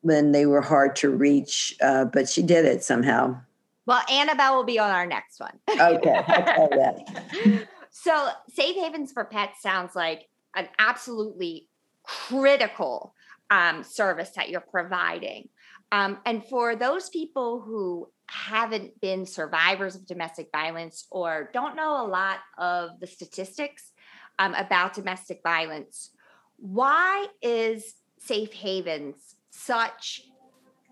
when 0.00 0.32
they 0.32 0.46
were 0.46 0.62
hard 0.62 0.96
to 0.96 1.10
reach, 1.10 1.76
uh, 1.82 2.06
but 2.06 2.28
she 2.28 2.42
did 2.42 2.64
it 2.64 2.82
somehow. 2.82 3.38
Well, 3.84 4.02
Annabelle 4.10 4.56
will 4.56 4.64
be 4.64 4.78
on 4.78 4.90
our 4.90 5.04
next 5.04 5.40
one. 5.40 5.58
okay. 5.78 7.04
so, 7.90 8.30
Safe 8.48 8.76
Havens 8.76 9.12
for 9.12 9.24
Pets 9.24 9.60
sounds 9.60 9.94
like 9.94 10.28
an 10.54 10.68
absolutely 10.78 11.68
critical 12.02 13.14
um, 13.50 13.82
service 13.82 14.30
that 14.30 14.48
you're 14.48 14.60
providing. 14.60 15.48
Um, 15.92 16.18
and 16.24 16.44
for 16.44 16.76
those 16.76 17.08
people 17.08 17.60
who 17.60 18.08
haven't 18.28 19.00
been 19.00 19.26
survivors 19.26 19.96
of 19.96 20.06
domestic 20.06 20.48
violence 20.52 21.06
or 21.10 21.50
don't 21.52 21.74
know 21.74 22.04
a 22.04 22.06
lot 22.06 22.38
of 22.58 23.00
the 23.00 23.06
statistics 23.06 23.92
um, 24.38 24.54
about 24.54 24.94
domestic 24.94 25.40
violence, 25.42 26.10
why 26.56 27.26
is 27.42 27.94
Safe 28.18 28.52
Havens 28.52 29.36
such 29.50 30.22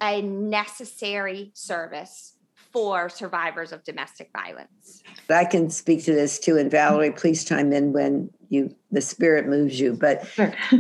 a 0.01 0.23
necessary 0.23 1.51
service 1.55 2.35
for 2.73 3.09
survivors 3.09 3.73
of 3.73 3.85
domestic 3.85 4.31
violence? 4.33 5.03
I 5.31 5.45
can 5.45 5.71
speak 5.71 6.05
to 6.05 6.13
this 6.13 6.39
too, 6.39 6.57
and 6.57 6.71
Valerie, 6.71 7.13
please 7.13 7.45
chime 7.45 7.73
in 7.73 7.93
when 7.93 8.31
you 8.49 8.75
the 8.91 9.01
spirit 9.01 9.47
moves 9.47 9.79
you. 9.79 9.95
But 9.95 10.29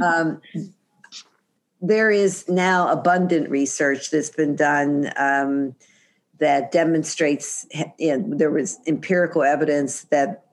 um, 0.02 0.40
there 1.80 2.10
is 2.10 2.48
now 2.48 2.88
abundant 2.88 3.50
research 3.50 4.10
that's 4.10 4.30
been 4.30 4.56
done 4.56 5.12
um, 5.16 5.74
that 6.38 6.72
demonstrates 6.72 7.66
you 7.98 8.16
know, 8.16 8.36
there 8.36 8.50
was 8.50 8.78
empirical 8.86 9.42
evidence 9.42 10.02
that 10.04 10.44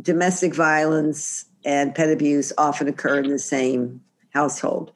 domestic 0.00 0.54
violence 0.54 1.44
and 1.64 1.94
pet 1.94 2.10
abuse 2.10 2.52
often 2.56 2.88
occur 2.88 3.18
in 3.20 3.30
the 3.30 3.38
same 3.38 4.00
household. 4.32 4.92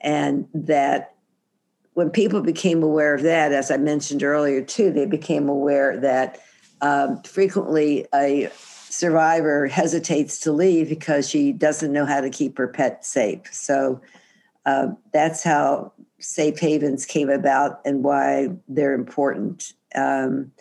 And 0.00 0.46
that 0.54 1.14
when 1.94 2.10
people 2.10 2.40
became 2.40 2.82
aware 2.82 3.14
of 3.14 3.22
that 3.22 3.52
as 3.52 3.70
i 3.70 3.76
mentioned 3.76 4.22
earlier 4.22 4.62
too 4.62 4.90
they 4.92 5.04
became 5.04 5.48
aware 5.48 5.98
that 5.98 6.40
um, 6.80 7.20
frequently 7.22 8.06
a 8.14 8.50
survivor 8.90 9.66
hesitates 9.66 10.38
to 10.40 10.52
leave 10.52 10.88
because 10.88 11.28
she 11.28 11.52
doesn't 11.52 11.92
know 11.92 12.04
how 12.04 12.20
to 12.20 12.30
keep 12.30 12.58
her 12.58 12.68
pet 12.68 13.04
safe. 13.04 13.42
So 13.52 14.00
uh, 14.66 14.88
that's 15.12 15.42
how 15.42 15.92
safe 16.18 16.58
havens 16.58 17.06
came 17.06 17.30
about 17.30 17.80
and 17.84 18.04
why 18.04 18.48
they're 18.68 18.94
important. 18.94 19.72
Um, 19.94 20.52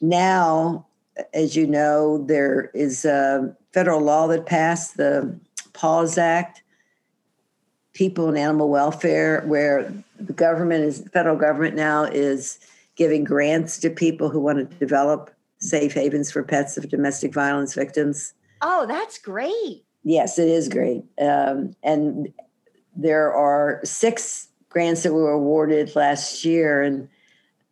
now, 0.00 0.86
as 1.34 1.56
you 1.56 1.66
know, 1.66 2.24
there 2.26 2.70
is 2.74 3.04
a 3.04 3.54
federal 3.72 4.00
law 4.00 4.26
that 4.28 4.46
passed, 4.46 4.96
the 4.96 5.38
PAWS 5.72 6.18
Act, 6.18 6.62
People 7.94 8.28
and 8.28 8.38
Animal 8.38 8.68
Welfare, 8.68 9.42
where 9.46 9.92
the 10.18 10.32
government 10.32 10.84
is, 10.84 11.02
the 11.02 11.10
federal 11.10 11.36
government 11.36 11.76
now 11.76 12.04
is 12.04 12.58
giving 12.96 13.24
grants 13.24 13.78
to 13.78 13.90
people 13.90 14.28
who 14.30 14.40
want 14.40 14.58
to 14.58 14.76
develop 14.76 15.30
safe 15.58 15.92
havens 15.92 16.30
for 16.30 16.42
pets 16.42 16.76
of 16.76 16.88
domestic 16.88 17.32
violence 17.32 17.74
victims. 17.74 18.34
Oh, 18.62 18.86
that's 18.86 19.18
great. 19.18 19.84
Yes, 20.04 20.38
it 20.38 20.48
is 20.48 20.68
great. 20.68 21.04
Um, 21.20 21.74
and 21.82 22.32
there 22.94 23.32
are 23.32 23.80
six 23.84 24.48
grants 24.68 25.02
that 25.02 25.12
were 25.12 25.30
awarded 25.30 25.94
last 25.96 26.44
year, 26.44 26.82
and 26.82 27.08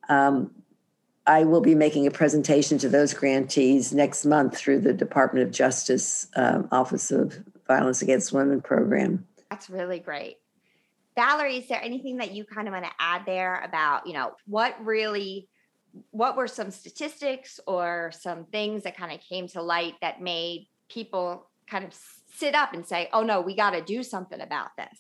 um, 0.09 0.51
I 1.27 1.45
will 1.45 1.61
be 1.61 1.75
making 1.75 2.07
a 2.07 2.11
presentation 2.11 2.79
to 2.79 2.89
those 2.89 3.15
grantees 3.15 3.93
next 3.93 4.25
month 4.25 4.57
through 4.57 4.81
the 4.81 4.93
Department 4.93 5.47
of 5.47 5.53
Justice 5.53 6.27
um, 6.37 6.69
Office 6.73 7.11
of 7.11 7.39
Violence 7.67 8.03
Against 8.03 8.33
Women 8.33 8.61
program. 8.61 9.27
That's 9.51 9.71
really 9.71 9.99
great. 9.99 10.39
Valerie, 11.17 11.59
is 11.59 11.69
there 11.69 11.83
anything 11.83 12.17
that 12.19 12.33
you 12.33 12.45
kind 12.45 12.69
of 12.69 12.73
want 12.73 12.85
to 12.85 12.91
add 12.99 13.23
there 13.27 13.63
about, 13.63 14.07
you 14.07 14.13
know, 14.13 14.33
what 14.47 14.75
really, 14.85 15.49
what 16.13 16.37
were 16.37 16.47
some 16.49 16.71
statistics 16.71 17.61
or 17.67 18.11
some 18.15 18.45
things 18.47 18.85
that 18.85 18.97
kind 18.97 19.13
of 19.13 19.21
came 19.21 19.47
to 19.49 19.61
light 19.61 19.95
that 20.01 20.23
made 20.23 20.69
people 20.89 21.49
kind 21.67 21.85
of 21.85 21.95
sit 22.33 22.55
up 22.55 22.73
and 22.73 22.87
say, 22.87 23.09
oh 23.13 23.23
no, 23.23 23.41
we 23.41 23.55
got 23.55 23.71
to 23.71 23.83
do 23.83 24.03
something 24.03 24.41
about 24.41 24.77
this? 24.77 24.99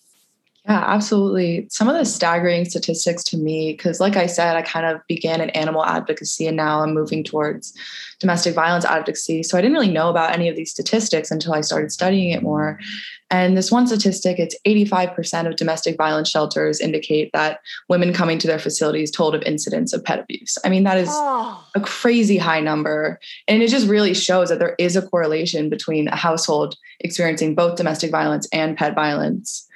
Yeah, 0.66 0.84
absolutely. 0.86 1.66
Some 1.70 1.88
of 1.88 1.96
the 1.96 2.04
staggering 2.04 2.66
statistics 2.66 3.24
to 3.24 3.38
me, 3.38 3.72
because 3.72 3.98
like 3.98 4.16
I 4.16 4.26
said, 4.26 4.56
I 4.56 4.62
kind 4.62 4.84
of 4.84 5.00
began 5.06 5.40
in 5.40 5.48
animal 5.50 5.84
advocacy 5.84 6.46
and 6.46 6.56
now 6.56 6.82
I'm 6.82 6.92
moving 6.92 7.24
towards 7.24 7.72
domestic 8.18 8.54
violence 8.54 8.84
advocacy. 8.84 9.42
So 9.42 9.56
I 9.56 9.62
didn't 9.62 9.74
really 9.74 9.90
know 9.90 10.10
about 10.10 10.32
any 10.32 10.48
of 10.48 10.56
these 10.56 10.70
statistics 10.70 11.30
until 11.30 11.54
I 11.54 11.62
started 11.62 11.90
studying 11.90 12.30
it 12.30 12.42
more. 12.42 12.78
And 13.30 13.56
this 13.56 13.72
one 13.72 13.86
statistic, 13.86 14.38
it's 14.38 14.56
85% 14.66 15.46
of 15.46 15.56
domestic 15.56 15.96
violence 15.96 16.28
shelters 16.28 16.80
indicate 16.80 17.30
that 17.32 17.60
women 17.88 18.12
coming 18.12 18.38
to 18.38 18.46
their 18.46 18.58
facilities 18.58 19.10
told 19.10 19.34
of 19.34 19.42
incidents 19.44 19.94
of 19.94 20.04
pet 20.04 20.18
abuse. 20.18 20.58
I 20.62 20.68
mean, 20.68 20.82
that 20.82 20.98
is 20.98 21.08
oh. 21.10 21.64
a 21.74 21.80
crazy 21.80 22.36
high 22.36 22.60
number. 22.60 23.18
And 23.48 23.62
it 23.62 23.68
just 23.68 23.88
really 23.88 24.12
shows 24.12 24.50
that 24.50 24.58
there 24.58 24.74
is 24.78 24.94
a 24.94 25.08
correlation 25.08 25.70
between 25.70 26.08
a 26.08 26.16
household 26.16 26.76
experiencing 26.98 27.54
both 27.54 27.76
domestic 27.76 28.10
violence 28.10 28.46
and 28.52 28.76
pet 28.76 28.94
violence 28.94 29.66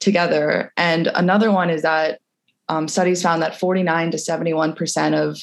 together. 0.00 0.72
And 0.76 1.08
another 1.14 1.50
one 1.50 1.70
is 1.70 1.82
that 1.82 2.20
um, 2.68 2.88
studies 2.88 3.22
found 3.22 3.42
that 3.42 3.58
49 3.58 4.10
to 4.12 4.16
71% 4.16 5.14
of 5.14 5.38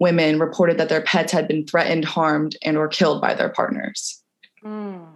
women 0.00 0.38
reported 0.38 0.78
that 0.78 0.88
their 0.88 1.02
pets 1.02 1.32
had 1.32 1.46
been 1.46 1.66
threatened, 1.66 2.04
harmed, 2.04 2.56
and 2.62 2.76
or 2.76 2.88
killed 2.88 3.20
by 3.20 3.34
their 3.34 3.50
partners. 3.50 4.22
Mm. 4.64 5.06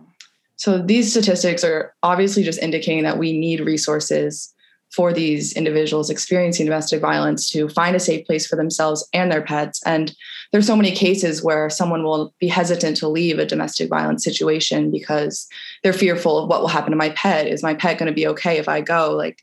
So 0.57 0.81
these 0.81 1.11
statistics 1.11 1.65
are 1.65 1.95
obviously 2.03 2.43
just 2.43 2.61
indicating 2.61 3.05
that 3.05 3.19
we 3.19 3.39
need 3.39 3.61
resources 3.61 4.53
for 4.95 5.13
these 5.13 5.53
individuals 5.53 6.11
experiencing 6.11 6.67
domestic 6.67 7.01
violence 7.01 7.51
to 7.51 7.69
find 7.69 7.95
a 7.95 8.01
safe 8.01 8.27
place 8.27 8.47
for 8.47 8.57
themselves 8.57 9.07
and 9.13 9.31
their 9.31 9.43
pets. 9.43 9.83
And 9.85 10.15
there's 10.53 10.67
so 10.67 10.77
many 10.77 10.93
cases 10.93 11.43
where 11.43 11.69
someone 11.69 12.03
will 12.03 12.35
be 12.41 12.49
hesitant 12.49 12.97
to 12.99 13.09
leave 13.09 13.39
a 13.39 13.47
domestic 13.47 13.91
violence 13.91 14.25
situation 14.25 14.91
because 14.91 15.47
they're 15.83 15.93
fearful 15.93 16.39
of 16.39 16.49
what 16.49 16.61
will 16.61 16.69
happen 16.69 16.93
to 16.93 16.97
my 16.97 17.11
pet. 17.11 17.47
Is 17.47 17.63
my 17.63 17.75
pet 17.75 17.99
going 17.99 18.07
to 18.07 18.15
be 18.15 18.27
okay 18.29 18.59
if 18.59 18.69
I 18.69 18.81
go? 18.81 19.15
Like, 19.15 19.43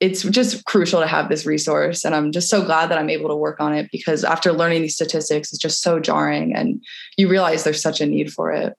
it's 0.00 0.22
just 0.22 0.64
crucial 0.64 1.00
to 1.00 1.06
have 1.06 1.28
this 1.28 1.44
resource. 1.44 2.04
And 2.04 2.14
I'm 2.14 2.30
just 2.30 2.48
so 2.48 2.64
glad 2.64 2.88
that 2.90 2.98
I'm 2.98 3.10
able 3.10 3.28
to 3.30 3.36
work 3.36 3.60
on 3.60 3.74
it 3.74 3.90
because 3.90 4.22
after 4.22 4.52
learning 4.52 4.82
these 4.82 4.94
statistics, 4.94 5.52
it's 5.52 5.60
just 5.60 5.82
so 5.82 5.98
jarring 5.98 6.54
and 6.54 6.80
you 7.16 7.28
realize 7.28 7.64
there's 7.64 7.82
such 7.82 8.00
a 8.00 8.06
need 8.06 8.32
for 8.32 8.52
it. 8.52 8.76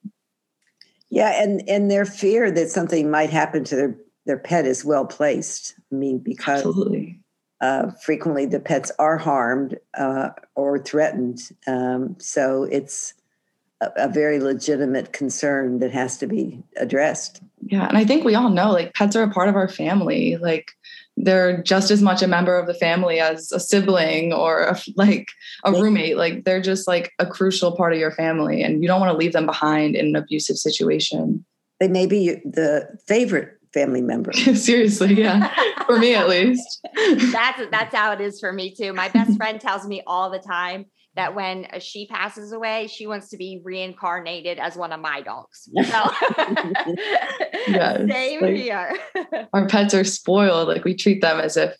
Yeah, 1.10 1.42
and 1.42 1.68
and 1.68 1.90
their 1.90 2.06
fear 2.06 2.52
that 2.52 2.70
something 2.70 3.10
might 3.10 3.30
happen 3.30 3.64
to 3.64 3.76
their 3.76 3.96
their 4.30 4.38
pet 4.38 4.64
is 4.64 4.84
well 4.84 5.04
placed. 5.04 5.74
I 5.90 5.96
mean, 5.96 6.18
because 6.18 6.64
uh, 7.60 7.90
frequently 8.04 8.46
the 8.46 8.60
pets 8.60 8.92
are 9.00 9.18
harmed 9.18 9.76
uh, 9.98 10.28
or 10.54 10.78
threatened. 10.78 11.40
Um, 11.66 12.14
so 12.20 12.62
it's 12.62 13.12
a, 13.80 13.90
a, 13.96 14.08
very 14.08 14.38
legitimate 14.38 15.12
concern 15.12 15.80
that 15.80 15.90
has 15.90 16.16
to 16.18 16.28
be 16.28 16.62
addressed. 16.76 17.42
Yeah. 17.66 17.88
And 17.88 17.98
I 17.98 18.04
think 18.04 18.24
we 18.24 18.36
all 18.36 18.50
know 18.50 18.70
like 18.70 18.94
pets 18.94 19.16
are 19.16 19.24
a 19.24 19.30
part 19.32 19.48
of 19.48 19.56
our 19.56 19.66
family. 19.66 20.36
Like 20.36 20.70
they're 21.16 21.60
just 21.60 21.90
as 21.90 22.00
much 22.00 22.22
a 22.22 22.28
member 22.28 22.56
of 22.56 22.68
the 22.68 22.74
family 22.74 23.18
as 23.18 23.50
a 23.50 23.58
sibling 23.58 24.32
or 24.32 24.62
a, 24.62 24.78
like 24.94 25.26
a 25.64 25.72
roommate. 25.72 26.18
Like 26.18 26.44
they're 26.44 26.62
just 26.62 26.86
like 26.86 27.10
a 27.18 27.26
crucial 27.26 27.76
part 27.76 27.92
of 27.92 27.98
your 27.98 28.12
family 28.12 28.62
and 28.62 28.80
you 28.80 28.86
don't 28.86 29.00
want 29.00 29.10
to 29.10 29.18
leave 29.18 29.32
them 29.32 29.46
behind 29.46 29.96
in 29.96 30.06
an 30.06 30.14
abusive 30.14 30.56
situation. 30.56 31.44
They 31.80 31.88
may 31.88 32.06
be 32.06 32.36
the 32.44 32.96
favorite 33.08 33.59
family 33.72 34.02
member. 34.02 34.32
Seriously, 34.54 35.14
yeah. 35.14 35.54
for 35.86 35.98
me 35.98 36.14
at 36.14 36.28
least. 36.28 36.86
That's 37.32 37.62
that's 37.70 37.94
how 37.94 38.12
it 38.12 38.20
is 38.20 38.40
for 38.40 38.52
me 38.52 38.74
too. 38.74 38.92
My 38.92 39.08
best 39.08 39.36
friend 39.36 39.60
tells 39.60 39.86
me 39.86 40.02
all 40.06 40.30
the 40.30 40.38
time 40.38 40.86
that 41.16 41.34
when 41.34 41.66
she 41.80 42.06
passes 42.06 42.52
away, 42.52 42.86
she 42.86 43.06
wants 43.06 43.30
to 43.30 43.36
be 43.36 43.60
reincarnated 43.64 44.58
as 44.58 44.76
one 44.76 44.92
of 44.92 45.00
my 45.00 45.20
dogs. 45.20 45.68
So 45.74 45.82
yes, 47.68 48.10
same 48.10 48.40
like, 48.40 48.54
here. 48.54 48.96
our 49.52 49.66
pets 49.66 49.94
are 49.94 50.04
spoiled. 50.04 50.68
Like 50.68 50.84
we 50.84 50.94
treat 50.94 51.20
them 51.20 51.40
as 51.40 51.56
if 51.56 51.74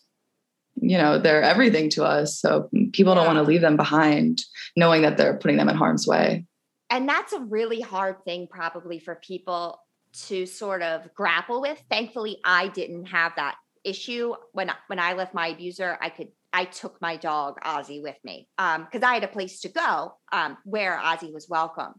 you 0.76 0.98
know 0.98 1.18
they're 1.18 1.42
everything 1.42 1.90
to 1.90 2.04
us. 2.04 2.40
So 2.40 2.68
people 2.92 3.12
yeah. 3.12 3.24
don't 3.24 3.34
want 3.34 3.36
to 3.36 3.48
leave 3.50 3.60
them 3.60 3.76
behind, 3.76 4.42
knowing 4.76 5.02
that 5.02 5.16
they're 5.16 5.38
putting 5.38 5.56
them 5.56 5.68
in 5.68 5.76
harm's 5.76 6.06
way. 6.06 6.46
And 6.90 7.08
that's 7.08 7.32
a 7.32 7.40
really 7.40 7.80
hard 7.80 8.24
thing, 8.24 8.48
probably 8.50 8.98
for 8.98 9.20
people 9.24 9.78
to 10.12 10.46
sort 10.46 10.82
of 10.82 11.12
grapple 11.14 11.60
with. 11.60 11.82
Thankfully, 11.90 12.38
I 12.44 12.68
didn't 12.68 13.06
have 13.06 13.32
that 13.36 13.56
issue 13.84 14.34
when 14.52 14.70
when 14.88 14.98
I 14.98 15.14
left 15.14 15.34
my 15.34 15.48
abuser. 15.48 15.98
I 16.00 16.10
could 16.10 16.28
I 16.52 16.64
took 16.64 17.00
my 17.00 17.16
dog 17.16 17.56
Ozzy 17.64 18.02
with 18.02 18.16
me 18.24 18.48
because 18.56 19.02
um, 19.02 19.04
I 19.04 19.14
had 19.14 19.24
a 19.24 19.28
place 19.28 19.60
to 19.60 19.68
go 19.68 20.14
um, 20.32 20.58
where 20.64 20.98
Ozzy 20.98 21.32
was 21.32 21.48
welcome. 21.48 21.94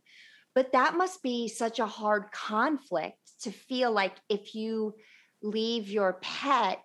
But 0.53 0.73
that 0.73 0.95
must 0.95 1.23
be 1.23 1.47
such 1.47 1.79
a 1.79 1.85
hard 1.85 2.25
conflict 2.31 3.17
to 3.43 3.51
feel 3.51 3.91
like 3.91 4.13
if 4.27 4.53
you 4.53 4.95
leave 5.41 5.89
your 5.89 6.19
pet, 6.21 6.81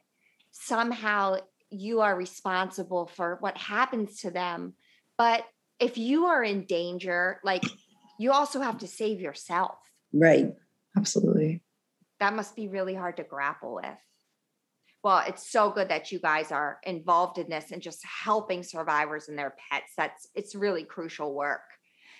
somehow 0.52 1.38
you 1.70 2.00
are 2.00 2.16
responsible 2.16 3.06
for 3.06 3.38
what 3.40 3.58
happens 3.58 4.20
to 4.20 4.30
them. 4.30 4.74
But 5.18 5.44
if 5.80 5.98
you 5.98 6.26
are 6.26 6.42
in 6.42 6.64
danger, 6.64 7.40
like 7.42 7.64
you 8.18 8.30
also 8.32 8.60
have 8.60 8.78
to 8.78 8.86
save 8.86 9.20
yourself. 9.20 9.76
Right. 10.12 10.54
Absolutely. 10.96 11.62
That 12.20 12.34
must 12.34 12.56
be 12.56 12.68
really 12.68 12.94
hard 12.94 13.16
to 13.18 13.22
grapple 13.22 13.74
with. 13.74 13.98
Well, 15.04 15.22
it's 15.26 15.50
so 15.52 15.70
good 15.70 15.88
that 15.90 16.10
you 16.10 16.18
guys 16.18 16.50
are 16.50 16.78
involved 16.82 17.38
in 17.38 17.48
this 17.48 17.70
and 17.70 17.80
just 17.80 18.04
helping 18.04 18.62
survivors 18.62 19.28
and 19.28 19.38
their 19.38 19.54
pets. 19.70 19.92
That's 19.96 20.26
it's 20.34 20.54
really 20.54 20.82
crucial 20.82 21.34
work. 21.34 21.60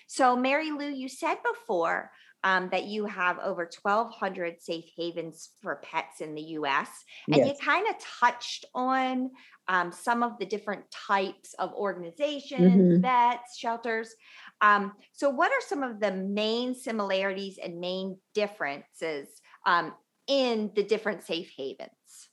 So, 0.07 0.37
Mary 0.37 0.71
Lou, 0.71 0.87
you 0.87 1.09
said 1.09 1.37
before 1.43 2.11
um, 2.43 2.69
that 2.71 2.85
you 2.85 3.05
have 3.05 3.39
over 3.39 3.69
1,200 3.81 4.61
safe 4.61 4.85
havens 4.95 5.49
for 5.61 5.81
pets 5.83 6.21
in 6.21 6.35
the 6.35 6.41
US. 6.41 6.89
And 7.27 7.37
yes. 7.37 7.47
you 7.47 7.65
kind 7.65 7.87
of 7.89 7.95
touched 7.99 8.65
on 8.73 9.31
um, 9.67 9.91
some 9.91 10.23
of 10.23 10.37
the 10.39 10.45
different 10.45 10.83
types 10.91 11.53
of 11.59 11.73
organizations, 11.73 12.61
mm-hmm. 12.61 13.01
vets, 13.01 13.57
shelters. 13.57 14.13
Um, 14.61 14.93
so, 15.13 15.29
what 15.29 15.51
are 15.51 15.61
some 15.61 15.83
of 15.83 15.99
the 15.99 16.11
main 16.11 16.73
similarities 16.73 17.59
and 17.63 17.79
main 17.79 18.17
differences 18.33 19.27
um, 19.65 19.93
in 20.27 20.71
the 20.75 20.83
different 20.83 21.23
safe 21.23 21.51
havens? 21.55 22.29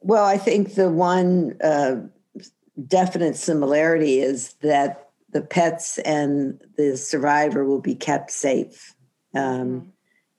Well, 0.00 0.24
I 0.24 0.38
think 0.38 0.74
the 0.74 0.90
one 0.90 1.56
uh, 1.62 1.96
definite 2.86 3.36
similarity 3.36 4.20
is 4.20 4.54
that 4.62 5.10
the 5.32 5.42
pets 5.42 5.98
and 5.98 6.60
the 6.76 6.96
survivor 6.96 7.64
will 7.64 7.80
be 7.80 7.94
kept 7.94 8.30
safe. 8.30 8.94
Um, 9.34 9.42
mm-hmm. 9.42 9.88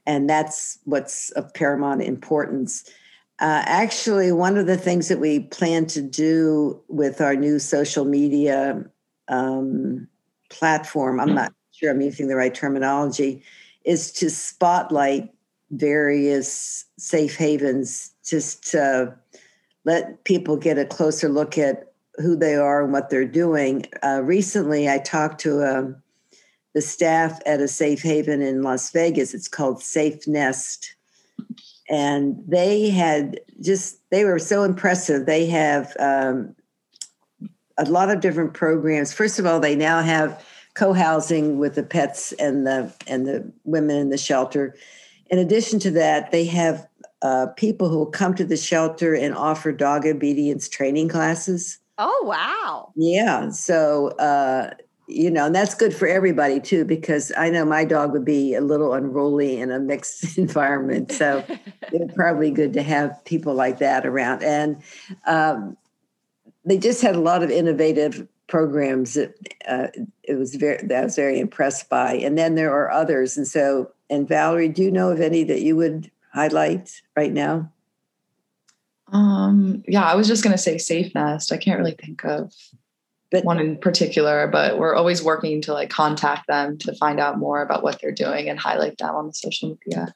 And 0.08 0.30
that's 0.30 0.80
what's 0.86 1.30
of 1.32 1.54
paramount 1.54 2.02
importance. 2.02 2.90
Uh, 3.40 3.64
actually, 3.66 4.32
one 4.32 4.58
of 4.58 4.66
the 4.66 4.78
things 4.78 5.08
that 5.08 5.20
we 5.20 5.42
plan 5.42 5.86
to 5.88 6.02
do 6.02 6.82
with 6.88 7.22
our 7.22 7.36
new 7.36 7.60
social 7.60 8.04
media 8.04 8.84
um, 9.28 10.08
platform, 10.52 11.20
I'm 11.20 11.34
not 11.34 11.54
sure 11.72 11.90
I'm 11.90 12.02
using 12.02 12.28
the 12.28 12.36
right 12.36 12.54
terminology, 12.54 13.44
is 13.84 14.12
to 14.14 14.30
spotlight 14.30 15.34
various 15.72 16.86
safe 16.98 17.36
havens 17.36 18.14
just 18.24 18.70
to 18.72 19.16
let 19.86 20.24
people 20.26 20.58
get 20.58 20.78
a 20.78 20.86
closer 20.86 21.30
look 21.30 21.58
at 21.58 21.92
who 22.18 22.36
they 22.36 22.56
are 22.56 22.84
and 22.84 22.94
what 22.94 23.10
they're 23.10 23.26
doing. 23.26 23.86
Uh, 24.04 24.22
recently, 24.24 24.88
I 24.88 25.00
talked 25.00 25.40
to 25.42 25.64
um, 25.64 25.96
the 26.76 26.82
staff 26.82 27.40
at 27.46 27.62
a 27.62 27.68
safe 27.68 28.04
haven 28.04 28.42
in 28.42 28.62
Las 28.62 28.92
Vegas. 28.92 29.34
It's 29.34 29.48
called 29.48 29.82
Safe 29.82 30.28
Nest 30.28 30.96
and 31.92 32.42
they 32.48 32.90
had 32.90 33.40
just 33.60 34.00
they 34.10 34.24
were 34.24 34.40
so 34.40 34.64
impressive 34.64 35.26
they 35.26 35.46
have 35.46 35.94
um, 36.00 36.56
a 37.78 37.86
lot 37.86 38.10
of 38.10 38.20
different 38.20 38.54
programs 38.54 39.14
first 39.14 39.40
of 39.40 39.46
all 39.46 39.60
they 39.60 39.76
now 39.76 40.02
have 40.02 40.44
co-housing 40.74 41.58
with 41.58 41.76
the 41.76 41.84
pets 41.84 42.32
and 42.34 42.66
the 42.66 42.94
and 43.08 43.28
the 43.28 43.52
women 43.64 43.98
in 43.98 44.10
the 44.10 44.18
shelter 44.18 44.76
in 45.30 45.38
addition 45.40 45.80
to 45.80 45.92
that 45.92 46.32
they 46.32 46.46
have 46.46 46.88
uh, 47.24 47.46
people 47.56 47.88
who 47.88 48.00
will 48.00 48.06
come 48.08 48.34
to 48.34 48.44
the 48.44 48.58
shelter 48.58 49.14
and 49.14 49.36
offer 49.36 49.72
dog 49.72 50.06
obedience 50.06 50.70
training 50.70 51.10
classes 51.10 51.80
oh 51.98 52.24
wow 52.26 52.92
yeah 52.96 53.50
so 53.50 54.10
uh, 54.18 54.72
you 55.12 55.30
know, 55.30 55.46
and 55.46 55.56
that's 55.56 55.76
good 55.76 55.94
for 55.94 56.08
everybody 56.08 56.60
too, 56.60 56.86
because 56.86 57.32
I 57.38 57.50
know 57.50 57.66
my 57.66 57.84
dog 57.84 58.14
would 58.14 58.26
be 58.26 58.56
a 58.56 58.62
little 58.62 58.94
unruly 58.94 59.60
in 59.60 59.72
a 59.72 59.80
mixed 59.80 60.38
environment. 60.38 61.12
So 61.12 61.44
it's 61.92 62.14
probably 62.14 62.52
good 62.52 62.74
to 62.74 62.82
have 62.82 63.24
people 63.26 63.54
like 63.54 63.80
that 63.80 64.06
around. 64.06 64.44
And 64.44 64.82
um, 65.26 65.78
they 66.66 66.78
just 66.78 67.02
had 67.02 67.16
a 67.16 67.22
lot 67.22 67.44
of 67.44 67.50
innovative 67.50 68.28
programs 68.48 69.14
that 69.14 69.34
uh, 69.68 69.88
it 70.24 70.36
was 70.36 70.56
very 70.56 70.86
that 70.86 71.02
I 71.02 71.04
was 71.06 71.16
very 71.16 71.40
impressed 71.40 71.90
by. 71.90 72.14
And 72.14 72.38
then 72.38 72.56
there 72.56 72.74
are 72.74 72.92
others. 72.92 73.38
And 73.38 73.48
so, 73.48 73.92
and 74.10 74.28
Valerie, 74.28 74.70
do 74.70 74.84
you 74.84 74.92
know 74.92 75.10
of 75.10 75.22
any 75.22 75.44
that 75.46 75.62
you 75.62 75.76
would 75.78 76.12
highlight 76.34 77.02
right 77.16 77.32
now? 77.32 77.72
Um, 79.12 79.84
yeah, 79.88 80.04
I 80.04 80.16
was 80.16 80.28
just 80.28 80.44
going 80.44 80.54
to 80.54 80.62
say 80.62 80.78
Safe 80.78 81.14
Nest. 81.16 81.52
I 81.52 81.58
can't 81.58 81.80
really 81.80 81.96
think 82.00 82.24
of 82.24 82.54
but 83.32 83.46
one 83.46 83.60
in 83.60 83.78
particular, 83.78 84.48
but 84.48 84.78
we're 84.78 84.94
always 84.94 85.24
working 85.24 85.62
to 85.62 85.74
like 85.74 85.90
contact 85.90 86.48
them 86.48 86.78
to 86.80 86.94
find 86.96 87.20
out 87.20 87.40
more 87.40 87.62
about 87.62 87.82
what 87.82 88.00
they're 88.02 88.12
doing 88.12 88.50
and 88.50 88.60
highlight 88.60 88.98
them 88.98 89.16
on 89.16 89.28
the 89.28 89.34
social 89.34 89.78
media. 89.86 90.14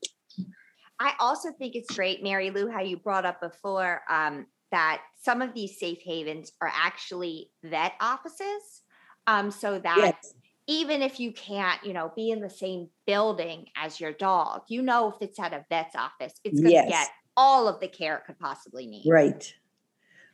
I 1.00 1.14
also 1.20 1.52
think 1.52 1.76
it's 1.76 1.94
great, 1.96 2.22
Mary 2.22 2.52
Lou, 2.52 2.70
how 2.70 2.82
you 2.82 2.98
brought 2.98 3.26
up 3.26 3.42
before 3.42 4.02
um, 4.10 4.46
that 4.76 5.02
some 5.24 5.42
of 5.42 5.54
these 5.54 5.80
safe 5.80 6.00
havens 6.04 6.52
are 6.60 6.72
actually 6.74 7.50
vet 7.64 7.94
offices. 8.02 8.82
Um, 9.26 9.50
so 9.50 9.80
that 9.80 9.98
yes. 9.98 10.34
even 10.68 11.02
if 11.02 11.18
you 11.18 11.32
can't, 11.32 11.82
you 11.84 11.94
know, 11.94 12.12
be 12.14 12.30
in 12.30 12.42
the 12.42 12.50
same 12.50 12.90
building 13.08 13.68
as 13.78 14.02
your 14.02 14.12
dog, 14.12 14.64
you 14.68 14.82
know, 14.82 15.08
if 15.08 15.16
it's 15.22 15.40
at 15.40 15.54
a 15.54 15.66
vet's 15.70 15.96
office, 15.96 16.34
it's 16.44 16.60
going 16.60 16.72
to 16.72 16.74
yes. 16.74 16.90
get 16.90 17.10
all 17.38 17.70
of 17.70 17.80
the 17.80 17.88
care 17.88 18.18
it 18.18 18.26
could 18.26 18.38
possibly 18.38 18.86
need. 18.86 19.06
Right. 19.08 19.52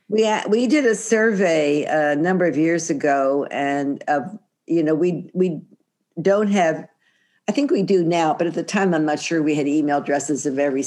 We 0.08 0.28
we 0.48 0.66
did 0.66 0.84
a 0.84 0.96
survey 0.96 1.84
a 1.84 2.16
number 2.16 2.44
of 2.44 2.56
years 2.56 2.90
ago, 2.90 3.46
and 3.50 4.02
of 4.08 4.24
you 4.66 4.82
know 4.82 4.94
we 4.94 5.30
we 5.32 5.62
don't 6.20 6.48
have. 6.48 6.86
I 7.48 7.52
think 7.52 7.70
we 7.70 7.82
do 7.82 8.04
now, 8.04 8.34
but 8.34 8.46
at 8.46 8.54
the 8.54 8.62
time 8.62 8.92
I'm 8.92 9.06
not 9.06 9.20
sure 9.20 9.42
we 9.42 9.54
had 9.54 9.66
email 9.66 9.98
addresses 9.98 10.44
of 10.44 10.58
every 10.58 10.84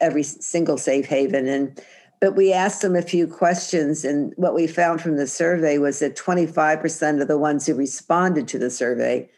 every 0.00 0.22
single 0.22 0.78
safe 0.78 1.06
haven, 1.06 1.46
and 1.46 1.78
but 2.20 2.36
we 2.36 2.52
asked 2.52 2.82
them 2.82 2.96
a 2.96 3.02
few 3.02 3.26
questions, 3.26 4.04
and 4.04 4.32
what 4.36 4.54
we 4.54 4.66
found 4.66 5.00
from 5.00 5.16
the 5.16 5.26
survey 5.26 5.78
was 5.78 5.98
that 6.00 6.16
25% 6.16 7.20
of 7.20 7.28
the 7.28 7.38
ones 7.38 7.66
who 7.66 7.74
responded 7.74 8.48
to 8.48 8.58
the 8.58 8.70
survey 8.70 9.28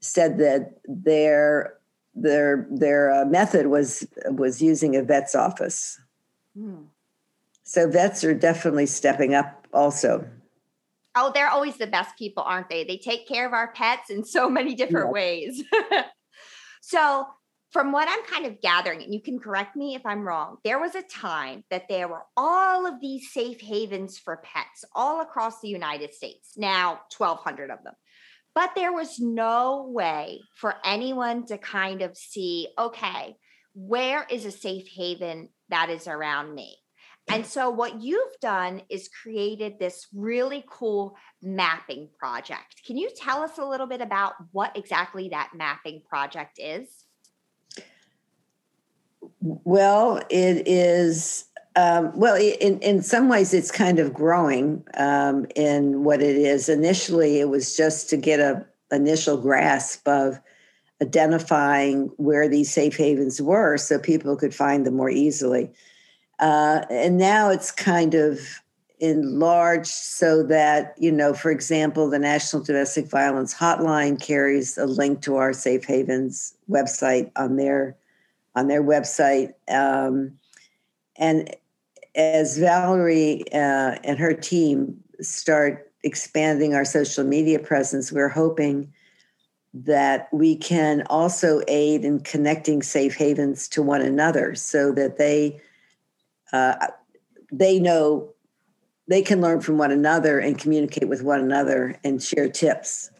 said 0.00 0.38
that 0.38 0.78
their 0.86 1.74
their 2.14 2.66
their 2.70 3.12
uh, 3.12 3.24
method 3.26 3.66
was 3.66 4.06
was 4.30 4.62
using 4.62 4.96
a 4.96 5.02
vet's 5.02 5.34
office. 5.34 6.00
Hmm. 6.56 6.84
So 7.62 7.90
vets 7.90 8.24
are 8.24 8.34
definitely 8.34 8.86
stepping 8.86 9.34
up 9.34 9.66
also. 9.72 10.26
Oh, 11.16 11.32
they're 11.34 11.48
always 11.48 11.78
the 11.78 11.86
best 11.86 12.16
people, 12.16 12.42
aren't 12.42 12.68
they? 12.68 12.84
They 12.84 12.98
take 12.98 13.26
care 13.26 13.46
of 13.46 13.52
our 13.52 13.72
pets 13.72 14.10
in 14.10 14.24
so 14.24 14.48
many 14.50 14.74
different 14.74 15.10
ways. 15.10 15.64
so, 16.82 17.26
from 17.76 17.92
what 17.92 18.08
I'm 18.08 18.24
kind 18.24 18.46
of 18.46 18.62
gathering, 18.62 19.02
and 19.02 19.12
you 19.12 19.20
can 19.20 19.38
correct 19.38 19.76
me 19.76 19.94
if 19.94 20.06
I'm 20.06 20.26
wrong, 20.26 20.56
there 20.64 20.78
was 20.78 20.94
a 20.94 21.02
time 21.02 21.62
that 21.68 21.90
there 21.90 22.08
were 22.08 22.22
all 22.34 22.86
of 22.86 23.02
these 23.02 23.30
safe 23.34 23.60
havens 23.60 24.16
for 24.16 24.38
pets 24.38 24.82
all 24.94 25.20
across 25.20 25.60
the 25.60 25.68
United 25.68 26.14
States. 26.14 26.52
Now, 26.56 27.00
1,200 27.14 27.70
of 27.70 27.84
them. 27.84 27.92
But 28.54 28.70
there 28.74 28.94
was 28.94 29.20
no 29.20 29.90
way 29.90 30.40
for 30.54 30.76
anyone 30.86 31.44
to 31.48 31.58
kind 31.58 32.00
of 32.00 32.16
see, 32.16 32.68
okay, 32.78 33.36
where 33.74 34.26
is 34.30 34.46
a 34.46 34.50
safe 34.50 34.88
haven 34.96 35.50
that 35.68 35.90
is 35.90 36.08
around 36.08 36.54
me? 36.54 36.78
And 37.28 37.44
so, 37.44 37.68
what 37.68 38.00
you've 38.00 38.40
done 38.40 38.80
is 38.88 39.10
created 39.22 39.78
this 39.78 40.06
really 40.14 40.64
cool 40.66 41.14
mapping 41.42 42.08
project. 42.18 42.80
Can 42.86 42.96
you 42.96 43.10
tell 43.14 43.42
us 43.42 43.58
a 43.58 43.66
little 43.66 43.86
bit 43.86 44.00
about 44.00 44.32
what 44.52 44.74
exactly 44.78 45.28
that 45.28 45.50
mapping 45.54 46.00
project 46.08 46.58
is? 46.58 47.05
Well, 49.40 50.18
it 50.30 50.66
is. 50.66 51.44
Um, 51.74 52.18
well, 52.18 52.36
in, 52.36 52.80
in 52.80 53.02
some 53.02 53.28
ways, 53.28 53.52
it's 53.52 53.70
kind 53.70 53.98
of 53.98 54.14
growing 54.14 54.82
um, 54.96 55.46
in 55.54 56.04
what 56.04 56.22
it 56.22 56.36
is. 56.36 56.68
Initially, 56.70 57.38
it 57.40 57.50
was 57.50 57.76
just 57.76 58.08
to 58.10 58.16
get 58.16 58.40
a 58.40 58.64
initial 58.90 59.36
grasp 59.36 60.06
of 60.08 60.38
identifying 61.02 62.10
where 62.16 62.48
these 62.48 62.72
safe 62.72 62.96
havens 62.96 63.42
were 63.42 63.76
so 63.76 63.98
people 63.98 64.36
could 64.36 64.54
find 64.54 64.86
them 64.86 64.94
more 64.94 65.10
easily. 65.10 65.70
Uh, 66.38 66.84
and 66.90 67.18
now 67.18 67.50
it's 67.50 67.70
kind 67.70 68.14
of 68.14 68.40
enlarged 68.98 69.88
so 69.88 70.42
that, 70.42 70.94
you 70.98 71.12
know, 71.12 71.34
for 71.34 71.50
example, 71.50 72.08
the 72.08 72.18
National 72.18 72.62
Domestic 72.62 73.06
Violence 73.06 73.54
Hotline 73.54 74.20
carries 74.20 74.78
a 74.78 74.86
link 74.86 75.20
to 75.22 75.36
our 75.36 75.52
Safe 75.52 75.84
Havens 75.84 76.54
website 76.70 77.30
on 77.36 77.56
their 77.56 77.96
on 78.56 78.68
their 78.68 78.82
website. 78.82 79.52
Um, 79.68 80.32
and 81.16 81.54
as 82.16 82.58
Valerie 82.58 83.44
uh, 83.52 83.96
and 84.02 84.18
her 84.18 84.32
team 84.32 84.96
start 85.20 85.92
expanding 86.02 86.74
our 86.74 86.84
social 86.84 87.24
media 87.24 87.58
presence, 87.58 88.10
we're 88.10 88.30
hoping 88.30 88.92
that 89.74 90.28
we 90.32 90.56
can 90.56 91.02
also 91.10 91.60
aid 91.68 92.04
in 92.04 92.20
connecting 92.20 92.82
safe 92.82 93.14
havens 93.14 93.68
to 93.68 93.82
one 93.82 94.00
another 94.00 94.54
so 94.54 94.90
that 94.92 95.18
they 95.18 95.60
uh, 96.52 96.86
they 97.52 97.78
know 97.78 98.32
they 99.06 99.20
can 99.20 99.42
learn 99.42 99.60
from 99.60 99.76
one 99.76 99.92
another 99.92 100.38
and 100.38 100.58
communicate 100.58 101.08
with 101.08 101.22
one 101.22 101.40
another 101.40 101.98
and 102.02 102.22
share 102.22 102.48
tips. 102.48 103.10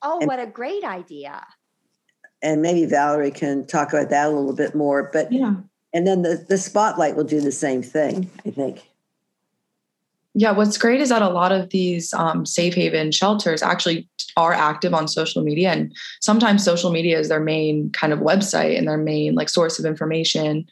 Oh, 0.00 0.18
and, 0.20 0.26
what 0.26 0.40
a 0.40 0.46
great 0.46 0.82
idea. 0.82 1.44
And 2.42 2.60
maybe 2.60 2.86
Valerie 2.86 3.30
can 3.30 3.66
talk 3.66 3.92
about 3.92 4.10
that 4.10 4.26
a 4.26 4.30
little 4.30 4.54
bit 4.54 4.74
more. 4.74 5.10
But 5.12 5.30
yeah. 5.32 5.54
And 5.94 6.06
then 6.06 6.22
the, 6.22 6.44
the 6.48 6.58
spotlight 6.58 7.16
will 7.16 7.24
do 7.24 7.40
the 7.40 7.52
same 7.52 7.82
thing, 7.82 8.30
I 8.46 8.50
think. 8.50 8.88
Yeah, 10.34 10.52
what's 10.52 10.78
great 10.78 11.00
is 11.00 11.10
that 11.10 11.20
a 11.20 11.28
lot 11.28 11.52
of 11.52 11.68
these 11.68 12.14
um, 12.14 12.46
safe 12.46 12.74
haven 12.74 13.12
shelters 13.12 13.62
actually 13.62 14.08
are 14.36 14.54
active 14.54 14.94
on 14.94 15.06
social 15.06 15.42
media, 15.42 15.70
and 15.70 15.94
sometimes 16.22 16.64
social 16.64 16.90
media 16.90 17.18
is 17.18 17.28
their 17.28 17.40
main 17.40 17.90
kind 17.90 18.14
of 18.14 18.20
website 18.20 18.78
and 18.78 18.88
their 18.88 18.96
main 18.96 19.34
like 19.34 19.50
source 19.50 19.78
of 19.78 19.84
information 19.84 20.66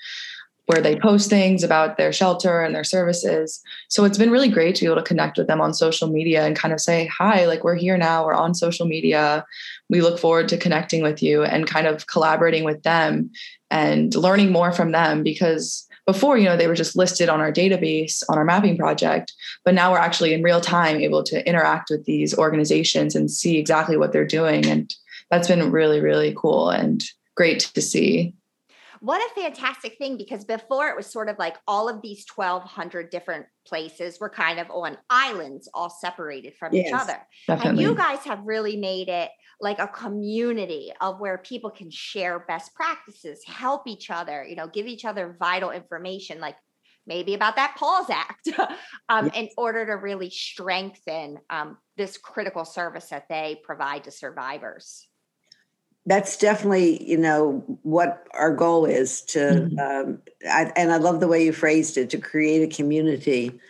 where 0.71 0.81
they 0.81 0.95
mm-hmm. 0.95 1.09
post 1.09 1.29
things 1.29 1.65
about 1.65 1.97
their 1.97 2.13
shelter 2.13 2.63
and 2.63 2.75
their 2.75 2.85
services. 2.85 3.61
So 3.89 4.05
it's 4.05 4.19
been 4.19 4.31
really 4.31 4.49
great 4.49 4.77
to 4.77 4.83
be 4.83 4.87
able 4.87 5.03
to 5.03 5.03
connect 5.03 5.37
with 5.37 5.49
them 5.49 5.61
on 5.61 5.75
social 5.75 6.09
media 6.09 6.47
and 6.47 6.55
kind 6.55 6.73
of 6.73 6.81
say, 6.81 7.07
hi, 7.07 7.47
like 7.47 7.65
we're 7.65 7.75
here 7.75 7.99
now, 7.99 8.25
we're 8.25 8.35
on 8.35 8.55
social 8.55 8.87
media. 8.87 9.45
We 9.89 10.01
look 10.01 10.21
forward 10.21 10.49
to 10.51 10.57
connecting 10.57 11.03
with 11.03 11.25
you 11.25 11.43
and 11.43 11.67
kind 11.67 11.89
of 11.89 12.07
collaborating 12.07 12.63
with 12.63 12.85
them 12.85 13.31
and 13.69 14.15
learning 14.15 14.53
more 14.53 14.71
from 14.71 14.93
them 14.93 15.25
because 15.25 15.89
before 16.07 16.39
you 16.39 16.45
know 16.45 16.57
they 16.57 16.67
were 16.67 16.75
just 16.75 16.97
listed 16.97 17.29
on 17.29 17.41
our 17.41 17.53
database 17.53 18.23
on 18.29 18.37
our 18.37 18.45
mapping 18.45 18.77
project 18.77 19.33
but 19.65 19.75
now 19.75 19.93
we're 19.93 19.99
actually 19.99 20.35
in 20.35 20.43
real 20.43 20.61
time 20.61 20.97
able 20.97 21.23
to 21.23 21.47
interact 21.47 21.89
with 21.89 22.05
these 22.05 22.37
organizations 22.37 23.15
and 23.15 23.31
see 23.31 23.59
exactly 23.59 23.97
what 23.97 24.13
they're 24.13 24.27
doing 24.27 24.67
and 24.67 24.93
that's 25.31 25.47
been 25.47 25.71
really 25.71 26.01
really 26.01 26.35
cool 26.37 26.69
and 26.69 27.05
great 27.37 27.61
to 27.61 27.81
see 27.81 28.35
what 29.01 29.21
a 29.21 29.41
fantastic 29.41 29.97
thing 29.99 30.17
because 30.17 30.45
before 30.45 30.89
it 30.89 30.97
was 30.97 31.07
sort 31.07 31.29
of 31.29 31.39
like 31.39 31.57
all 31.67 31.89
of 31.89 32.03
these 32.03 32.25
1200 32.35 33.11
different 33.11 33.47
places 33.67 34.19
were 34.21 34.29
kind 34.29 34.61
of 34.61 34.71
on 34.71 34.97
islands 35.09 35.69
all 35.75 35.91
separated 35.91 36.55
from 36.59 36.73
yes, 36.73 36.87
each 36.87 36.95
other 36.95 37.19
definitely. 37.47 37.71
and 37.71 37.81
you 37.81 37.95
guys 37.95 38.19
have 38.21 38.41
really 38.45 38.77
made 38.77 39.09
it 39.09 39.31
like 39.61 39.79
a 39.79 39.89
community 39.89 40.93
of 41.01 41.19
where 41.19 41.39
people 41.39 41.71
can 41.71 41.91
share 41.91 42.41
best 42.41 42.75
practices 42.75 43.43
help 43.47 43.87
each 43.87 44.11
other 44.11 44.45
you 44.45 44.57
know 44.57 44.69
give 44.69 44.87
each 44.87 45.05
other 45.05 45.37
vital 45.39 45.71
information 45.71 46.41
like 46.41 46.57
maybe 47.07 47.35
about 47.35 47.57
that 47.57 47.75
PAWS 47.79 48.11
Act 48.11 48.49
um, 49.09 49.27
yes. 49.27 49.35
in 49.35 49.49
order 49.57 49.87
to 49.87 49.93
really 49.93 50.31
strengthen 50.31 51.39
um, 51.49 51.79
this 51.97 52.19
critical 52.19 52.65
service 52.65 53.09
that 53.09 53.25
they 53.29 53.59
provide 53.65 54.05
to 54.05 54.11
survivors 54.11 55.09
that's 56.11 56.37
definitely 56.37 57.09
you 57.09 57.17
know 57.17 57.63
what 57.83 58.27
our 58.35 58.53
goal 58.53 58.85
is 58.85 59.23
to 59.23 59.39
mm-hmm. 59.39 59.79
um, 59.79 60.19
I, 60.51 60.73
and 60.75 60.93
i 60.93 60.97
love 60.97 61.21
the 61.21 61.29
way 61.29 61.45
you 61.45 61.53
phrased 61.53 61.97
it 61.97 62.11
to 62.11 62.19
create 62.19 62.63
a 62.63 62.75
community 62.75 63.61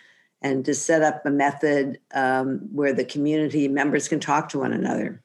and 0.41 0.65
to 0.65 0.73
set 0.73 1.03
up 1.03 1.25
a 1.25 1.29
method 1.29 1.99
um, 2.13 2.59
where 2.73 2.93
the 2.93 3.05
community 3.05 3.67
members 3.67 4.07
can 4.07 4.19
talk 4.19 4.49
to 4.49 4.59
one 4.59 4.73
another. 4.73 5.21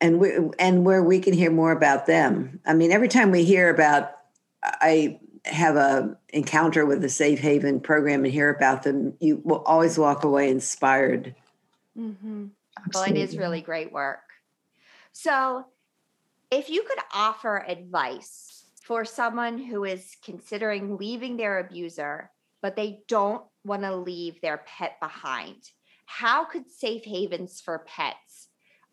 And 0.00 0.20
we, 0.20 0.30
and 0.58 0.84
where 0.84 1.02
we 1.02 1.18
can 1.18 1.34
hear 1.34 1.50
more 1.50 1.72
about 1.72 2.06
them. 2.06 2.60
I 2.64 2.74
mean 2.74 2.92
every 2.92 3.08
time 3.08 3.30
we 3.30 3.44
hear 3.44 3.68
about 3.68 4.12
i 4.62 5.18
have 5.46 5.76
a 5.76 6.16
encounter 6.34 6.84
with 6.84 7.00
the 7.00 7.08
safe 7.08 7.38
haven 7.38 7.80
program 7.80 8.24
and 8.24 8.32
hear 8.32 8.50
about 8.50 8.82
them 8.82 9.14
you 9.20 9.40
will 9.42 9.62
always 9.64 9.98
walk 9.98 10.22
away 10.22 10.48
inspired. 10.48 11.34
Mm-hmm. 11.98 12.46
well 12.94 13.02
it 13.04 13.16
is 13.16 13.36
really 13.36 13.60
great 13.60 13.90
work 13.92 14.29
so, 15.12 15.64
if 16.50 16.68
you 16.68 16.82
could 16.82 16.98
offer 17.14 17.64
advice 17.66 18.64
for 18.82 19.04
someone 19.04 19.58
who 19.58 19.84
is 19.84 20.16
considering 20.24 20.96
leaving 20.96 21.36
their 21.36 21.60
abuser, 21.60 22.30
but 22.62 22.76
they 22.76 23.00
don't 23.08 23.44
want 23.64 23.82
to 23.82 23.94
leave 23.94 24.40
their 24.40 24.64
pet 24.66 24.98
behind, 25.00 25.62
how 26.06 26.44
could 26.44 26.68
safe 26.68 27.04
havens 27.04 27.60
for 27.60 27.84
pets 27.86 28.48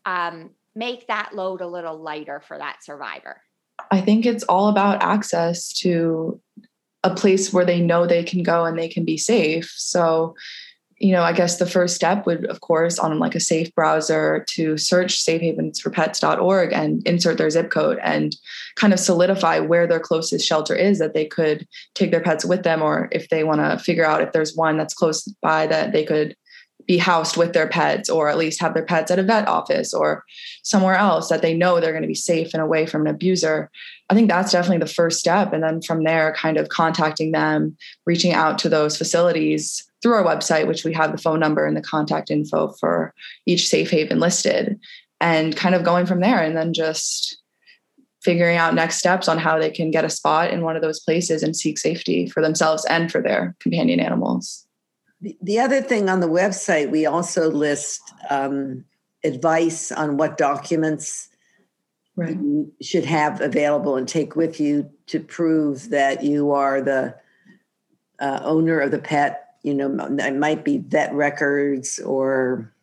um, 0.06 0.52
make 0.76 1.08
that 1.08 1.34
load 1.34 1.62
a 1.62 1.68
little 1.68 1.98
lighter 1.98 2.40
for 2.40 2.58
that 2.58 2.84
survivor? 2.84 3.42
I 3.90 4.02
think 4.02 4.26
it's 4.26 4.44
all 4.44 4.70
about 4.70 5.02
access 5.02 5.74
to 5.80 6.40
a 7.04 7.16
place 7.16 7.52
where 7.52 7.66
they 7.66 7.82
know 7.82 8.06
they 8.06 8.24
can 8.24 8.44
go 8.44 8.66
and 8.66 8.78
they 8.78 8.88
can 8.88 9.06
be 9.06 9.18
safe. 9.18 9.74
So, 9.76 10.36
you 11.00 11.12
know, 11.12 11.22
I 11.22 11.32
guess 11.32 11.58
the 11.58 11.68
first 11.68 11.96
step 11.96 12.26
would, 12.26 12.46
of 12.46 12.62
course, 12.62 12.98
on 12.98 13.20
like 13.20 13.36
a 13.36 13.40
safe 13.40 13.74
browser 13.76 14.44
to 14.50 14.78
search 14.78 15.24
safehavensforpets.org 15.24 16.74
and 16.74 17.08
insert 17.08 17.38
their 17.38 17.50
zip 17.50 17.70
code 17.70 18.00
and 18.02 18.36
kind 18.76 18.94
of 18.94 19.00
solidify 19.00 19.60
where 19.60 19.86
their 19.86 20.00
closest 20.00 20.46
shelter 20.46 20.76
is 20.76 20.98
that 20.98 21.14
they 21.14 21.26
could 21.26 21.68
take 21.94 22.10
their 22.10 22.22
pets 22.22 22.46
with 22.46 22.64
them, 22.64 22.82
or 22.82 23.10
if 23.12 23.30
they 23.30 23.44
want 23.44 23.62
to 23.62 23.84
figure 23.84 24.06
out 24.06 24.22
if 24.22 24.32
there's 24.32 24.56
one 24.56 24.78
that's 24.78 24.94
close 24.94 25.24
by 25.42 25.68
that 25.68 25.92
they 25.92 26.04
could 26.04 26.36
be 26.88 26.98
housed 26.98 27.38
with 27.38 27.54
their 27.54 27.68
pets, 27.68 28.10
or 28.10 28.30
at 28.30 28.38
least 28.38 28.62
have 28.62 28.74
their 28.74 28.86
pets 28.86 29.12
at 29.12 29.20
a 29.20 29.24
vet 29.24 29.48
office 29.48 29.94
or 29.94 30.24
somewhere 30.64 30.96
else 30.96 31.28
that 31.28 31.42
they 31.42 31.54
know 31.54 31.80
they're 31.80 31.92
going 31.92 32.02
to 32.02 32.08
be 32.08 32.16
safe 32.16 32.54
and 32.54 32.64
away 32.64 32.86
from 32.86 33.02
an 33.02 33.14
abuser. 33.14 33.70
I 34.10 34.16
think 34.16 34.30
that's 34.30 34.54
definitely 34.54 34.80
the 34.80 34.92
first 34.92 35.20
step. 35.20 35.54
And 35.54 35.62
then 35.62 35.82
from 35.82 36.06
there, 36.06 36.34
kind 36.34 36.58
of 36.58 36.70
contacting 36.70 37.34
them, 37.34 37.76
reaching 38.06 38.32
out 38.32 38.58
to 38.60 38.70
those 38.70 38.98
facilities 38.98 39.87
through 40.02 40.14
our 40.14 40.24
website, 40.24 40.68
which 40.68 40.84
we 40.84 40.94
have 40.94 41.12
the 41.12 41.18
phone 41.18 41.40
number 41.40 41.66
and 41.66 41.76
the 41.76 41.82
contact 41.82 42.30
info 42.30 42.74
for 42.80 43.14
each 43.46 43.68
safe 43.68 43.90
haven 43.90 44.20
listed, 44.20 44.80
and 45.20 45.56
kind 45.56 45.76
of 45.76 45.84
going 45.84 46.06
from 46.06 46.20
there. 46.20 46.42
And 46.42 46.56
then 46.56 46.74
just 46.74 47.42
figuring 48.22 48.58
out 48.58 48.74
next 48.74 48.98
steps 48.98 49.28
on 49.28 49.38
how 49.38 49.58
they 49.58 49.70
can 49.70 49.92
get 49.92 50.06
a 50.06 50.10
spot 50.10 50.52
in 50.52 50.62
one 50.62 50.76
of 50.76 50.82
those 50.82 51.00
places 51.00 51.44
and 51.44 51.56
seek 51.56 51.78
safety 51.78 52.28
for 52.28 52.42
themselves 52.42 52.86
and 52.86 53.12
for 53.12 53.22
their 53.22 53.56
companion 53.60 54.00
animals. 54.00 54.66
The 55.42 55.60
other 55.60 55.82
thing 55.82 56.10
on 56.10 56.20
the 56.20 56.28
website, 56.28 56.92
we 56.92 57.06
also 57.06 57.50
list 57.50 58.02
um, 58.30 58.84
advice 59.24 59.92
on 59.92 60.18
what 60.18 60.38
documents 60.38 61.30
right. 62.16 62.36
you 62.36 62.72
should 62.82 63.06
have 63.06 63.42
available 63.42 63.96
and 63.96 64.08
take 64.08 64.36
with 64.36 64.60
you 64.60 64.90
to 65.08 65.20
prove 65.20 65.90
that 65.90 66.24
you 66.24 66.52
are 66.52 66.82
the 66.82 67.16
uh, 68.20 68.42
owner 68.44 68.80
of 68.80 68.92
the 68.92 69.00
pet 69.00 69.47
you 69.68 69.74
know 69.74 69.94
it 70.20 70.36
might 70.36 70.64
be 70.64 70.78
vet 70.78 71.14
records 71.14 72.00
or 72.00 72.74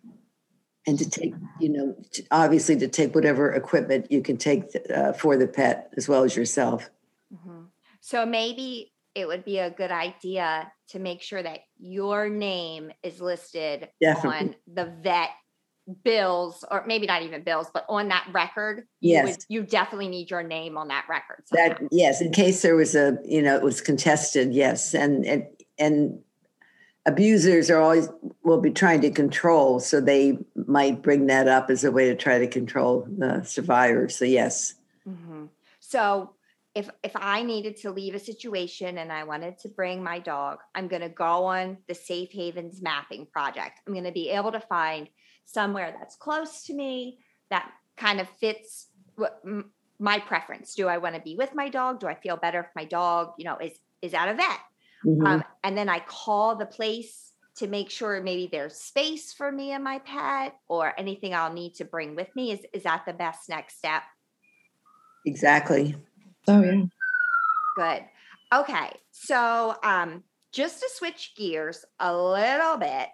and 0.86 0.98
to 0.98 1.08
take 1.08 1.32
you 1.58 1.70
know 1.70 1.96
obviously 2.30 2.76
to 2.76 2.86
take 2.86 3.14
whatever 3.14 3.50
equipment 3.52 4.06
you 4.10 4.20
can 4.20 4.36
take 4.36 4.64
uh, 4.94 5.14
for 5.14 5.38
the 5.38 5.46
pet 5.46 5.90
as 5.96 6.08
well 6.08 6.24
as 6.24 6.36
yourself 6.36 6.90
mm-hmm. 7.34 7.62
so 8.00 8.26
maybe 8.26 8.92
it 9.14 9.26
would 9.26 9.44
be 9.44 9.58
a 9.58 9.70
good 9.70 9.90
idea 9.90 10.70
to 10.88 10.98
make 10.98 11.22
sure 11.22 11.42
that 11.42 11.60
your 11.78 12.28
name 12.28 12.90
is 13.02 13.20
listed 13.20 13.88
Definitely. 14.00 14.38
on 14.38 14.56
the 14.74 14.92
vet 15.02 15.30
bills 16.02 16.64
or 16.70 16.84
maybe 16.86 17.06
not 17.06 17.22
even 17.22 17.42
bills 17.42 17.68
but 17.72 17.86
on 17.88 18.08
that 18.08 18.26
record 18.32 18.84
yes 19.00 19.46
you, 19.48 19.60
would, 19.60 19.66
you 19.66 19.70
definitely 19.70 20.08
need 20.08 20.30
your 20.30 20.42
name 20.42 20.76
on 20.76 20.88
that 20.88 21.06
record 21.08 21.44
somehow. 21.46 21.68
that 21.68 21.88
yes 21.90 22.20
in 22.20 22.30
case 22.30 22.60
there 22.60 22.76
was 22.76 22.94
a 22.94 23.16
you 23.24 23.40
know 23.40 23.56
it 23.56 23.62
was 23.62 23.80
contested 23.80 24.52
yes 24.52 24.92
and 24.94 25.24
and 25.24 25.46
and 25.78 26.18
abusers 27.06 27.70
are 27.70 27.80
always 27.80 28.08
will 28.42 28.60
be 28.60 28.70
trying 28.70 29.00
to 29.02 29.10
control 29.10 29.80
so 29.80 30.00
they 30.00 30.38
might 30.66 31.02
bring 31.02 31.26
that 31.26 31.48
up 31.48 31.70
as 31.70 31.84
a 31.84 31.90
way 31.90 32.08
to 32.08 32.14
try 32.14 32.38
to 32.38 32.46
control 32.46 33.06
the 33.18 33.42
survivor 33.42 34.08
so 34.08 34.24
yes. 34.24 34.74
Mm-hmm. 35.06 35.44
so 35.80 36.30
if 36.74 36.88
if 37.02 37.12
i 37.14 37.42
needed 37.42 37.76
to 37.76 37.90
leave 37.90 38.14
a 38.14 38.18
situation 38.18 38.96
and 38.98 39.12
i 39.12 39.22
wanted 39.22 39.58
to 39.58 39.68
bring 39.68 40.02
my 40.02 40.18
dog 40.18 40.60
i'm 40.74 40.88
going 40.88 41.02
to 41.02 41.10
go 41.10 41.44
on 41.44 41.76
the 41.88 41.94
safe 41.94 42.30
havens 42.32 42.80
mapping 42.80 43.26
project. 43.26 43.80
I'm 43.86 43.92
going 43.92 44.04
to 44.04 44.12
be 44.12 44.30
able 44.30 44.52
to 44.52 44.60
find 44.60 45.08
somewhere 45.44 45.94
that's 45.98 46.16
close 46.16 46.64
to 46.64 46.74
me 46.74 47.18
that 47.50 47.70
kind 47.96 48.18
of 48.18 48.28
fits 48.28 48.88
what 49.16 49.42
my 49.98 50.18
preference. 50.18 50.74
Do 50.74 50.88
i 50.88 50.98
want 50.98 51.14
to 51.14 51.20
be 51.20 51.36
with 51.36 51.54
my 51.54 51.68
dog? 51.68 52.00
Do 52.00 52.06
i 52.06 52.14
feel 52.14 52.36
better 52.36 52.60
if 52.60 52.66
my 52.74 52.84
dog 52.84 53.34
you 53.38 53.44
know 53.44 53.58
is 53.58 53.78
is 54.00 54.14
at 54.14 54.28
a 54.28 54.34
vet 54.34 54.60
Mm-hmm. 55.04 55.26
Um, 55.26 55.44
and 55.62 55.76
then 55.76 55.88
I 55.88 56.00
call 56.00 56.56
the 56.56 56.66
place 56.66 57.32
to 57.56 57.66
make 57.68 57.90
sure 57.90 58.20
maybe 58.20 58.48
there's 58.50 58.74
space 58.74 59.32
for 59.32 59.50
me 59.52 59.72
and 59.72 59.84
my 59.84 60.00
pet 60.00 60.56
or 60.68 60.92
anything 60.98 61.34
I'll 61.34 61.52
need 61.52 61.74
to 61.76 61.84
bring 61.84 62.16
with 62.16 62.28
me. 62.34 62.52
Is, 62.52 62.60
is 62.72 62.82
that 62.82 63.04
the 63.06 63.12
best 63.12 63.48
next 63.48 63.78
step? 63.78 64.02
Exactly. 65.24 65.94
Oh, 66.48 66.62
yeah. 66.62 66.82
Good. 67.76 68.04
Okay. 68.52 68.90
So, 69.12 69.76
um, 69.82 70.24
just 70.52 70.80
to 70.80 70.90
switch 70.92 71.32
gears 71.36 71.84
a 71.98 72.16
little 72.16 72.76
bit, 72.76 73.08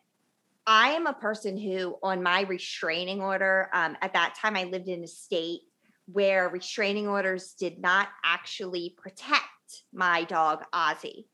I 0.67 0.91
am 0.91 1.07
a 1.07 1.13
person 1.13 1.57
who, 1.57 1.97
on 2.03 2.23
my 2.23 2.43
restraining 2.43 3.21
order, 3.21 3.71
um, 3.73 3.97
at 4.03 4.13
that 4.13 4.37
time 4.41 4.57
I 4.57 4.65
lived 4.65 4.89
in 4.89 5.03
a 5.03 5.09
state 5.09 5.61
where 6.07 6.49
restraining 6.49 7.09
orders 7.09 7.55
did 7.59 7.81
not 7.81 8.09
actually 8.25 8.95
protect 8.99 9.45
my 9.93 10.25
dog 10.25 10.65
Ozzy. 10.75 11.25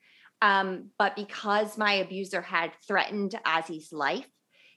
Um, 0.42 0.90
but 0.98 1.16
because 1.16 1.78
my 1.78 1.94
abuser 1.94 2.42
had 2.42 2.72
threatened 2.86 3.34
Ozzy's 3.44 3.92
life, 3.92 4.26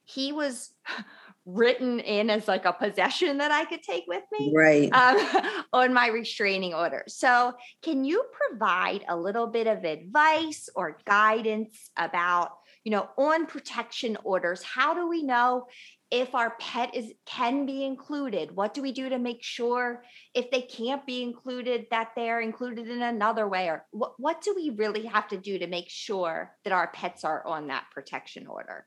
he 0.05 0.31
was 0.31 0.71
written 1.45 1.99
in 1.99 2.29
as 2.29 2.47
like 2.47 2.65
a 2.65 2.73
possession 2.73 3.39
that 3.39 3.51
I 3.51 3.65
could 3.65 3.81
take 3.81 4.05
with 4.07 4.23
me, 4.31 4.51
right? 4.55 4.89
Um, 4.91 5.63
on 5.73 5.93
my 5.93 6.07
restraining 6.07 6.73
order. 6.73 7.03
So, 7.07 7.53
can 7.81 8.03
you 8.03 8.23
provide 8.31 9.03
a 9.07 9.17
little 9.17 9.47
bit 9.47 9.67
of 9.67 9.83
advice 9.83 10.69
or 10.75 10.99
guidance 11.05 11.89
about, 11.97 12.51
you 12.83 12.91
know, 12.91 13.09
on 13.17 13.45
protection 13.45 14.17
orders? 14.23 14.63
How 14.63 14.93
do 14.93 15.07
we 15.07 15.23
know 15.23 15.65
if 16.11 16.33
our 16.33 16.55
pet 16.59 16.93
is 16.95 17.13
can 17.25 17.65
be 17.65 17.83
included 17.85 18.55
what 18.55 18.73
do 18.73 18.81
we 18.81 18.91
do 18.91 19.09
to 19.09 19.19
make 19.19 19.43
sure 19.43 20.03
if 20.33 20.49
they 20.51 20.61
can't 20.61 21.05
be 21.05 21.21
included 21.21 21.85
that 21.91 22.09
they're 22.15 22.41
included 22.41 22.87
in 22.87 23.01
another 23.01 23.47
way 23.47 23.67
or 23.67 23.85
what, 23.91 24.13
what 24.17 24.41
do 24.41 24.53
we 24.55 24.71
really 24.71 25.05
have 25.05 25.27
to 25.27 25.37
do 25.37 25.59
to 25.59 25.67
make 25.67 25.89
sure 25.89 26.51
that 26.63 26.73
our 26.73 26.87
pets 26.87 27.23
are 27.23 27.45
on 27.45 27.67
that 27.67 27.85
protection 27.91 28.47
order 28.47 28.85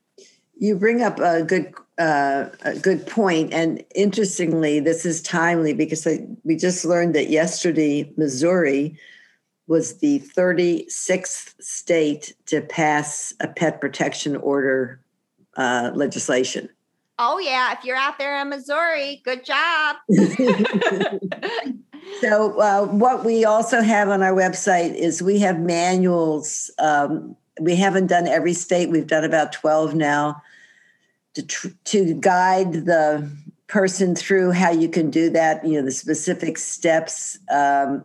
you 0.55 0.75
bring 0.75 1.01
up 1.01 1.19
a 1.19 1.43
good 1.43 1.73
uh, 1.97 2.45
a 2.63 2.77
good 2.77 3.07
point 3.07 3.53
and 3.53 3.83
interestingly 3.95 4.79
this 4.79 5.05
is 5.05 5.21
timely 5.21 5.73
because 5.73 6.05
I, 6.05 6.25
we 6.43 6.55
just 6.57 6.83
learned 6.83 7.15
that 7.15 7.29
yesterday 7.29 8.11
missouri 8.17 8.97
was 9.67 9.99
the 9.99 10.19
36th 10.19 11.61
state 11.61 12.35
to 12.47 12.61
pass 12.61 13.33
a 13.39 13.47
pet 13.47 13.79
protection 13.79 14.35
order 14.35 14.99
uh, 15.55 15.91
legislation. 15.93 16.69
Oh, 17.19 17.37
yeah. 17.39 17.73
If 17.73 17.85
you're 17.85 17.95
out 17.95 18.17
there 18.17 18.41
in 18.41 18.49
Missouri, 18.49 19.21
good 19.23 19.45
job. 19.45 19.97
so, 22.21 22.59
uh, 22.59 22.85
what 22.87 23.23
we 23.23 23.45
also 23.45 23.81
have 23.81 24.09
on 24.09 24.23
our 24.23 24.33
website 24.33 24.95
is 24.95 25.21
we 25.21 25.39
have 25.39 25.59
manuals. 25.59 26.71
Um, 26.79 27.35
we 27.59 27.75
haven't 27.75 28.07
done 28.07 28.27
every 28.27 28.53
state, 28.53 28.89
we've 28.89 29.05
done 29.05 29.23
about 29.23 29.53
12 29.53 29.93
now 29.93 30.41
to, 31.35 31.45
tr- 31.45 31.67
to 31.85 32.15
guide 32.15 32.85
the 32.85 33.29
person 33.67 34.15
through 34.15 34.51
how 34.51 34.71
you 34.71 34.89
can 34.89 35.09
do 35.09 35.29
that, 35.29 35.65
you 35.65 35.73
know, 35.73 35.85
the 35.85 35.91
specific 35.91 36.57
steps, 36.57 37.37
um, 37.51 38.03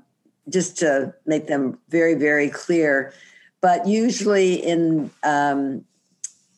just 0.49 0.79
to 0.79 1.15
make 1.27 1.47
them 1.47 1.79
very, 1.89 2.15
very 2.15 2.49
clear. 2.49 3.13
But 3.61 3.87
usually 3.87 4.55
in 4.55 5.11
um, 5.23 5.85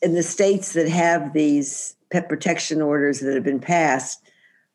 in 0.03 0.15
the 0.15 0.23
states 0.23 0.75
that 0.75 0.89
have 0.89 1.33
these 1.33 1.95
pet 2.11 2.29
protection 2.29 2.83
orders 2.83 3.21
that 3.21 3.35
have 3.35 3.45
been 3.45 3.61
passed, 3.61 4.23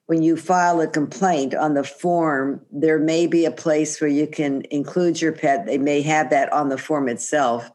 when 0.07 0.21
you 0.21 0.37
file 0.37 0.81
a 0.81 0.87
complaint 0.87 1.55
on 1.55 1.73
the 1.73 1.83
form, 1.83 2.61
there 2.71 2.99
may 2.99 3.25
be 3.25 3.45
a 3.45 3.51
place 3.51 3.99
where 3.99 4.09
you 4.09 4.27
can 4.27 4.61
include 4.69 5.19
your 5.19 5.31
pet. 5.31 5.65
They 5.65 5.77
may 5.77 6.01
have 6.03 6.29
that 6.29 6.51
on 6.53 6.69
the 6.69 6.77
form 6.77 7.09
itself, 7.09 7.71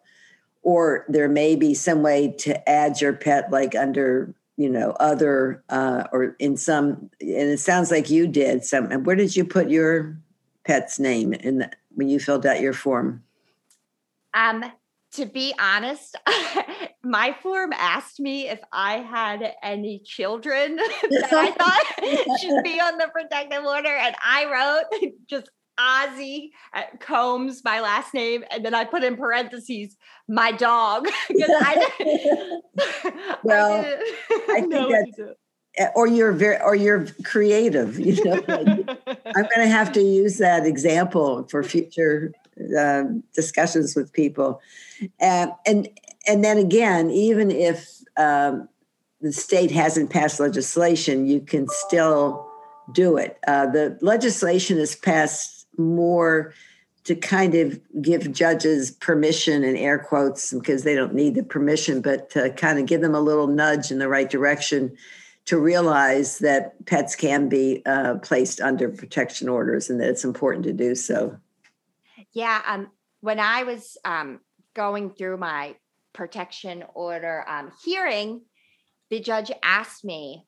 or 0.62 1.04
there 1.08 1.28
may 1.28 1.56
be 1.56 1.74
some 1.74 2.02
way 2.02 2.32
to 2.38 2.68
add 2.68 3.00
your 3.00 3.14
pet, 3.14 3.50
like 3.50 3.74
under 3.74 4.34
you 4.56 4.68
know 4.68 4.92
other 5.00 5.64
uh, 5.70 6.04
or 6.12 6.36
in 6.38 6.56
some. 6.56 7.10
And 7.20 7.50
it 7.50 7.60
sounds 7.60 7.90
like 7.90 8.10
you 8.10 8.28
did 8.28 8.64
some. 8.64 8.90
Where 9.04 9.16
did 9.16 9.34
you 9.34 9.44
put 9.44 9.68
your 9.68 10.16
pet's 10.64 11.00
name 11.00 11.32
in 11.32 11.58
the, 11.58 11.70
when 11.94 12.08
you 12.08 12.20
filled 12.20 12.46
out 12.46 12.60
your 12.60 12.74
form? 12.74 13.24
Um, 14.34 14.64
to 15.12 15.26
be 15.26 15.54
honest, 15.58 16.16
my 17.04 17.36
form 17.42 17.72
asked 17.72 18.20
me 18.20 18.48
if 18.48 18.60
I 18.72 18.98
had 18.98 19.54
any 19.62 20.00
children 20.04 20.76
that 20.76 21.32
I 21.32 21.50
thought 22.30 22.38
should 22.40 22.62
be 22.62 22.80
on 22.80 22.98
the 22.98 23.08
protective 23.12 23.64
order, 23.64 23.88
and 23.88 24.14
I 24.24 24.46
wrote 24.46 25.12
just 25.28 25.50
Ozzy 25.78 26.50
uh, 26.74 26.82
Combs, 27.00 27.62
my 27.64 27.80
last 27.80 28.14
name, 28.14 28.44
and 28.50 28.64
then 28.64 28.74
I 28.74 28.84
put 28.84 29.02
in 29.02 29.16
parentheses 29.16 29.96
my 30.28 30.52
dog 30.52 31.08
because 31.28 31.50
I. 31.50 32.60
well, 33.42 33.72
I, 33.72 33.98
I 34.50 34.60
think 34.60 34.70
that, 34.70 35.36
eh, 35.76 35.88
or 35.96 36.06
you're 36.06 36.32
very, 36.32 36.60
or 36.60 36.74
you're 36.74 37.06
creative. 37.24 37.98
You 37.98 38.22
know, 38.24 38.34
like, 38.46 38.88
I'm 39.08 39.44
going 39.44 39.60
to 39.62 39.68
have 39.68 39.90
to 39.92 40.02
use 40.02 40.38
that 40.38 40.66
example 40.66 41.48
for 41.48 41.62
future 41.62 42.32
uh, 42.78 43.04
discussions 43.34 43.94
with 43.94 44.12
people, 44.12 44.60
and 45.20 45.88
and 46.26 46.44
then 46.44 46.58
again, 46.58 47.10
even 47.10 47.50
if 47.50 47.88
um, 48.16 48.68
the 49.20 49.32
state 49.32 49.70
hasn't 49.70 50.10
passed 50.10 50.40
legislation, 50.40 51.26
you 51.26 51.40
can 51.40 51.66
still 51.68 52.46
do 52.92 53.16
it. 53.16 53.38
Uh, 53.46 53.66
the 53.66 53.98
legislation 54.00 54.78
is 54.78 54.96
passed 54.96 55.66
more 55.78 56.52
to 57.04 57.14
kind 57.14 57.54
of 57.54 57.80
give 58.02 58.30
judges 58.32 58.90
permission 58.90 59.64
and 59.64 59.76
air 59.76 59.98
quotes 59.98 60.52
because 60.52 60.84
they 60.84 60.94
don't 60.94 61.14
need 61.14 61.34
the 61.34 61.42
permission, 61.42 62.00
but 62.00 62.30
to 62.30 62.50
kind 62.50 62.78
of 62.78 62.86
give 62.86 63.00
them 63.00 63.14
a 63.14 63.20
little 63.20 63.46
nudge 63.46 63.90
in 63.90 63.98
the 63.98 64.08
right 64.08 64.28
direction 64.30 64.96
to 65.46 65.58
realize 65.58 66.38
that 66.38 66.84
pets 66.86 67.16
can 67.16 67.48
be 67.48 67.82
uh, 67.86 68.14
placed 68.16 68.60
under 68.60 68.88
protection 68.88 69.48
orders 69.48 69.88
and 69.88 70.00
that 70.00 70.10
it's 70.10 70.24
important 70.24 70.64
to 70.64 70.72
do 70.72 70.94
so. 70.94 71.36
Yeah. 72.32 72.62
Um, 72.66 72.90
when 73.20 73.40
I 73.40 73.64
was 73.64 73.96
um, 74.04 74.40
going 74.74 75.10
through 75.10 75.36
my 75.36 75.76
protection 76.12 76.84
order 76.94 77.44
um, 77.48 77.72
hearing, 77.84 78.42
the 79.10 79.20
judge 79.20 79.50
asked 79.62 80.04
me, 80.04 80.46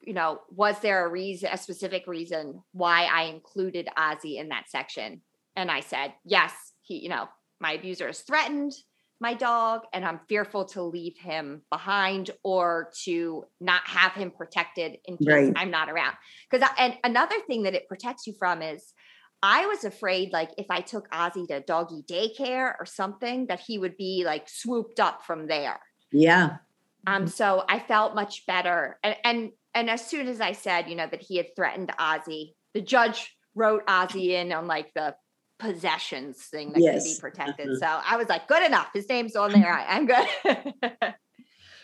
you 0.00 0.14
know, 0.14 0.40
was 0.50 0.78
there 0.80 1.06
a 1.06 1.10
reason, 1.10 1.50
a 1.52 1.58
specific 1.58 2.06
reason 2.06 2.62
why 2.72 3.04
I 3.04 3.24
included 3.24 3.88
Ozzy 3.98 4.38
in 4.38 4.48
that 4.48 4.70
section? 4.70 5.20
And 5.56 5.70
I 5.70 5.80
said, 5.80 6.14
yes, 6.24 6.52
he, 6.80 6.98
you 6.98 7.10
know, 7.10 7.28
my 7.60 7.72
abuser 7.72 8.06
has 8.06 8.20
threatened 8.20 8.72
my 9.20 9.34
dog 9.34 9.82
and 9.92 10.04
I'm 10.04 10.20
fearful 10.28 10.64
to 10.66 10.82
leave 10.82 11.18
him 11.18 11.60
behind 11.70 12.30
or 12.42 12.90
to 13.04 13.44
not 13.60 13.82
have 13.86 14.12
him 14.12 14.30
protected 14.30 14.96
in 15.04 15.18
case 15.18 15.26
right. 15.28 15.52
I'm 15.54 15.70
not 15.70 15.90
around. 15.90 16.14
Because 16.50 16.66
and 16.78 16.96
another 17.04 17.36
thing 17.46 17.64
that 17.64 17.74
it 17.74 17.86
protects 17.86 18.26
you 18.26 18.32
from 18.38 18.62
is 18.62 18.94
I 19.42 19.66
was 19.66 19.84
afraid, 19.84 20.32
like, 20.32 20.50
if 20.58 20.66
I 20.70 20.80
took 20.80 21.10
Ozzy 21.10 21.48
to 21.48 21.60
doggy 21.60 22.02
daycare 22.02 22.74
or 22.78 22.84
something, 22.84 23.46
that 23.46 23.60
he 23.60 23.78
would 23.78 23.96
be 23.96 24.22
like 24.24 24.48
swooped 24.48 25.00
up 25.00 25.24
from 25.24 25.46
there. 25.46 25.80
Yeah. 26.12 26.58
Um. 27.06 27.26
So 27.26 27.64
I 27.68 27.78
felt 27.78 28.14
much 28.14 28.44
better, 28.46 28.98
and 29.02 29.16
and 29.24 29.50
and 29.74 29.88
as 29.88 30.06
soon 30.06 30.28
as 30.28 30.40
I 30.40 30.52
said, 30.52 30.88
you 30.88 30.96
know, 30.96 31.06
that 31.10 31.22
he 31.22 31.36
had 31.38 31.54
threatened 31.56 31.90
Ozzy, 31.98 32.54
the 32.74 32.82
judge 32.82 33.34
wrote 33.54 33.86
Ozzy 33.86 34.30
in 34.30 34.52
on 34.52 34.66
like 34.66 34.92
the 34.94 35.14
possessions 35.58 36.38
thing 36.46 36.72
that 36.72 36.80
yes. 36.80 37.04
can 37.04 37.14
be 37.14 37.20
protected. 37.20 37.66
Uh-huh. 37.68 37.78
So 37.78 38.00
I 38.06 38.16
was 38.16 38.28
like, 38.28 38.48
good 38.48 38.64
enough. 38.64 38.88
His 38.92 39.08
name's 39.08 39.36
on 39.36 39.52
there. 39.52 39.72
I, 39.72 39.96
I'm 39.96 40.06
good. 40.06 40.74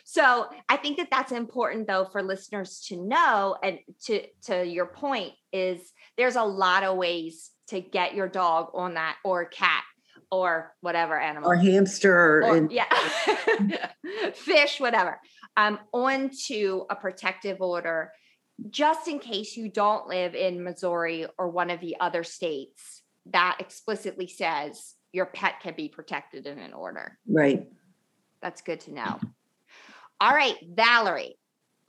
so 0.09 0.47
I 0.69 0.77
think 0.77 0.99
that 0.99 1.09
that's 1.11 1.33
important 1.33 1.89
though 1.89 2.05
for 2.05 2.23
listeners 2.23 2.79
to 2.89 2.97
know, 2.97 3.57
and 3.61 3.81
to 4.05 4.23
to 4.45 4.65
your 4.65 4.87
point 4.87 5.33
is 5.53 5.81
there's 6.17 6.37
a 6.37 6.45
lot 6.45 6.85
of 6.85 6.97
ways 6.97 7.51
to 7.71 7.81
get 7.81 8.15
your 8.15 8.29
dog 8.29 8.71
on 8.73 8.95
that 8.95 9.17
or 9.25 9.47
cat 9.47 9.83
or 10.31 10.77
whatever 10.81 11.19
animal. 11.19 11.51
Or 11.51 11.57
hamster 11.57 12.39
or, 12.39 12.45
or 12.45 12.69
yeah. 12.71 12.87
Fish 14.35 14.79
whatever. 14.79 15.21
Um 15.57 15.81
onto 15.93 16.85
a 16.89 16.95
protective 16.95 17.61
order. 17.61 18.13
Just 18.71 19.09
in 19.09 19.19
case 19.19 19.57
you 19.57 19.69
don't 19.69 20.07
live 20.07 20.37
in 20.37 20.63
Missouri 20.63 21.27
or 21.37 21.51
one 21.51 21.69
of 21.69 21.81
the 21.81 21.97
other 21.99 22.23
states 22.23 23.03
that 23.33 23.57
explicitly 23.59 24.29
says 24.29 24.95
your 25.11 25.27
pet 25.27 25.55
can 25.61 25.75
be 25.77 25.89
protected 25.89 26.47
in 26.47 26.61
an 26.61 26.73
order. 26.73 27.19
Right. 27.29 27.67
That's 28.41 28.63
good 28.63 28.79
to 28.83 28.95
know 28.95 29.19
all 30.21 30.35
right 30.35 30.57
valerie 30.75 31.37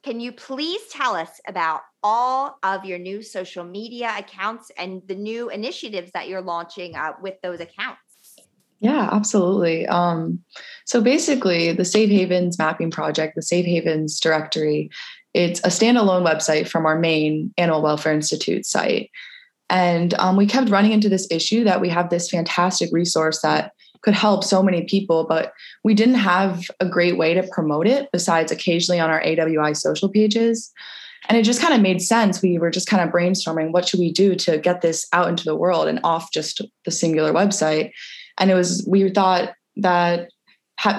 can 0.03 0.21
you 0.21 0.31
please 0.31 0.81
tell 0.89 1.15
us 1.15 1.41
about 1.47 1.81
all 2.01 2.57
of 2.63 2.85
your 2.85 2.97
new 2.97 3.21
social 3.21 3.65
media 3.65 4.13
accounts 4.17 4.71
and 4.77 5.01
the 5.05 5.15
new 5.15 5.49
initiatives 5.49 6.11
that 6.13 6.29
you're 6.29 6.41
launching 6.41 6.95
uh, 6.95 7.11
with 7.21 7.35
those 7.43 7.59
accounts? 7.59 7.99
Yeah, 8.79 9.09
absolutely. 9.11 9.85
Um, 9.87 10.39
so 10.85 11.01
basically, 11.01 11.73
the 11.73 11.83
Safe 11.83 12.09
Havens 12.09 12.57
mapping 12.57 12.89
project, 12.89 13.35
the 13.35 13.41
Safe 13.41 13.65
Havens 13.65 14.17
directory, 14.19 14.89
it's 15.33 15.59
a 15.61 15.69
standalone 15.69 16.25
website 16.25 16.69
from 16.69 16.85
our 16.85 16.97
main 16.97 17.53
Animal 17.57 17.81
Welfare 17.81 18.13
Institute 18.13 18.65
site. 18.65 19.09
And 19.69 20.13
um, 20.13 20.37
we 20.37 20.45
kept 20.45 20.69
running 20.69 20.93
into 20.93 21.09
this 21.09 21.27
issue 21.29 21.65
that 21.65 21.81
we 21.81 21.89
have 21.89 22.09
this 22.09 22.29
fantastic 22.29 22.89
resource 22.93 23.41
that 23.41 23.73
could 24.01 24.13
help 24.13 24.43
so 24.43 24.61
many 24.61 24.83
people, 24.83 25.25
but 25.27 25.53
we 25.83 25.93
didn't 25.93 26.15
have 26.15 26.69
a 26.79 26.87
great 26.87 27.17
way 27.17 27.33
to 27.33 27.47
promote 27.51 27.87
it 27.87 28.09
besides 28.11 28.51
occasionally 28.51 28.99
on 28.99 29.09
our 29.09 29.21
AWI 29.21 29.75
social 29.75 30.09
pages. 30.09 30.71
And 31.29 31.37
it 31.37 31.43
just 31.43 31.61
kind 31.61 31.73
of 31.73 31.81
made 31.81 32.01
sense. 32.01 32.41
We 32.41 32.57
were 32.57 32.71
just 32.71 32.87
kind 32.87 33.03
of 33.03 33.13
brainstorming 33.13 33.71
what 33.71 33.87
should 33.87 33.99
we 33.99 34.11
do 34.11 34.35
to 34.35 34.57
get 34.57 34.81
this 34.81 35.07
out 35.13 35.27
into 35.27 35.43
the 35.43 35.55
world 35.55 35.87
and 35.87 35.99
off 36.03 36.31
just 36.31 36.61
the 36.85 36.91
singular 36.91 37.33
website. 37.33 37.91
And 38.37 38.49
it 38.49 38.55
was, 38.55 38.85
we 38.87 39.09
thought 39.09 39.53
that 39.77 40.29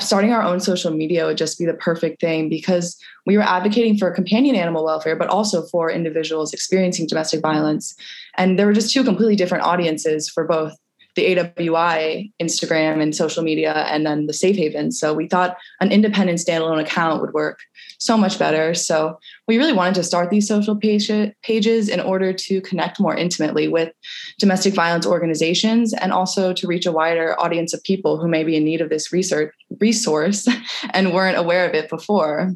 starting 0.00 0.32
our 0.32 0.42
own 0.42 0.60
social 0.60 0.90
media 0.90 1.24
would 1.24 1.38
just 1.38 1.58
be 1.58 1.64
the 1.64 1.74
perfect 1.74 2.20
thing 2.20 2.48
because 2.48 3.00
we 3.26 3.36
were 3.36 3.44
advocating 3.44 3.96
for 3.96 4.10
companion 4.10 4.56
animal 4.56 4.84
welfare, 4.84 5.14
but 5.14 5.28
also 5.28 5.64
for 5.66 5.90
individuals 5.90 6.52
experiencing 6.52 7.06
domestic 7.06 7.40
violence. 7.40 7.94
And 8.36 8.58
there 8.58 8.66
were 8.66 8.72
just 8.72 8.92
two 8.92 9.04
completely 9.04 9.36
different 9.36 9.64
audiences 9.64 10.28
for 10.28 10.44
both 10.44 10.72
the 11.18 11.34
AWI 11.34 12.32
Instagram 12.40 13.02
and 13.02 13.14
social 13.14 13.42
media, 13.42 13.72
and 13.88 14.06
then 14.06 14.26
the 14.26 14.32
Safe 14.32 14.56
Haven. 14.56 14.92
So 14.92 15.12
we 15.12 15.26
thought 15.26 15.56
an 15.80 15.90
independent 15.90 16.38
standalone 16.38 16.80
account 16.80 17.20
would 17.20 17.32
work 17.32 17.58
so 17.98 18.16
much 18.16 18.38
better. 18.38 18.72
So 18.72 19.18
we 19.48 19.58
really 19.58 19.72
wanted 19.72 19.96
to 19.96 20.04
start 20.04 20.30
these 20.30 20.46
social 20.46 20.76
page, 20.76 21.10
pages 21.42 21.88
in 21.88 22.00
order 22.00 22.32
to 22.32 22.60
connect 22.60 23.00
more 23.00 23.16
intimately 23.16 23.66
with 23.66 23.92
domestic 24.38 24.74
violence 24.74 25.06
organizations 25.06 25.92
and 25.92 26.12
also 26.12 26.52
to 26.52 26.66
reach 26.68 26.86
a 26.86 26.92
wider 26.92 27.34
audience 27.40 27.74
of 27.74 27.82
people 27.82 28.20
who 28.20 28.28
may 28.28 28.44
be 28.44 28.56
in 28.56 28.64
need 28.64 28.80
of 28.80 28.88
this 28.88 29.12
research 29.12 29.52
resource 29.80 30.46
and 30.90 31.12
weren't 31.12 31.36
aware 31.36 31.68
of 31.68 31.74
it 31.74 31.90
before. 31.90 32.54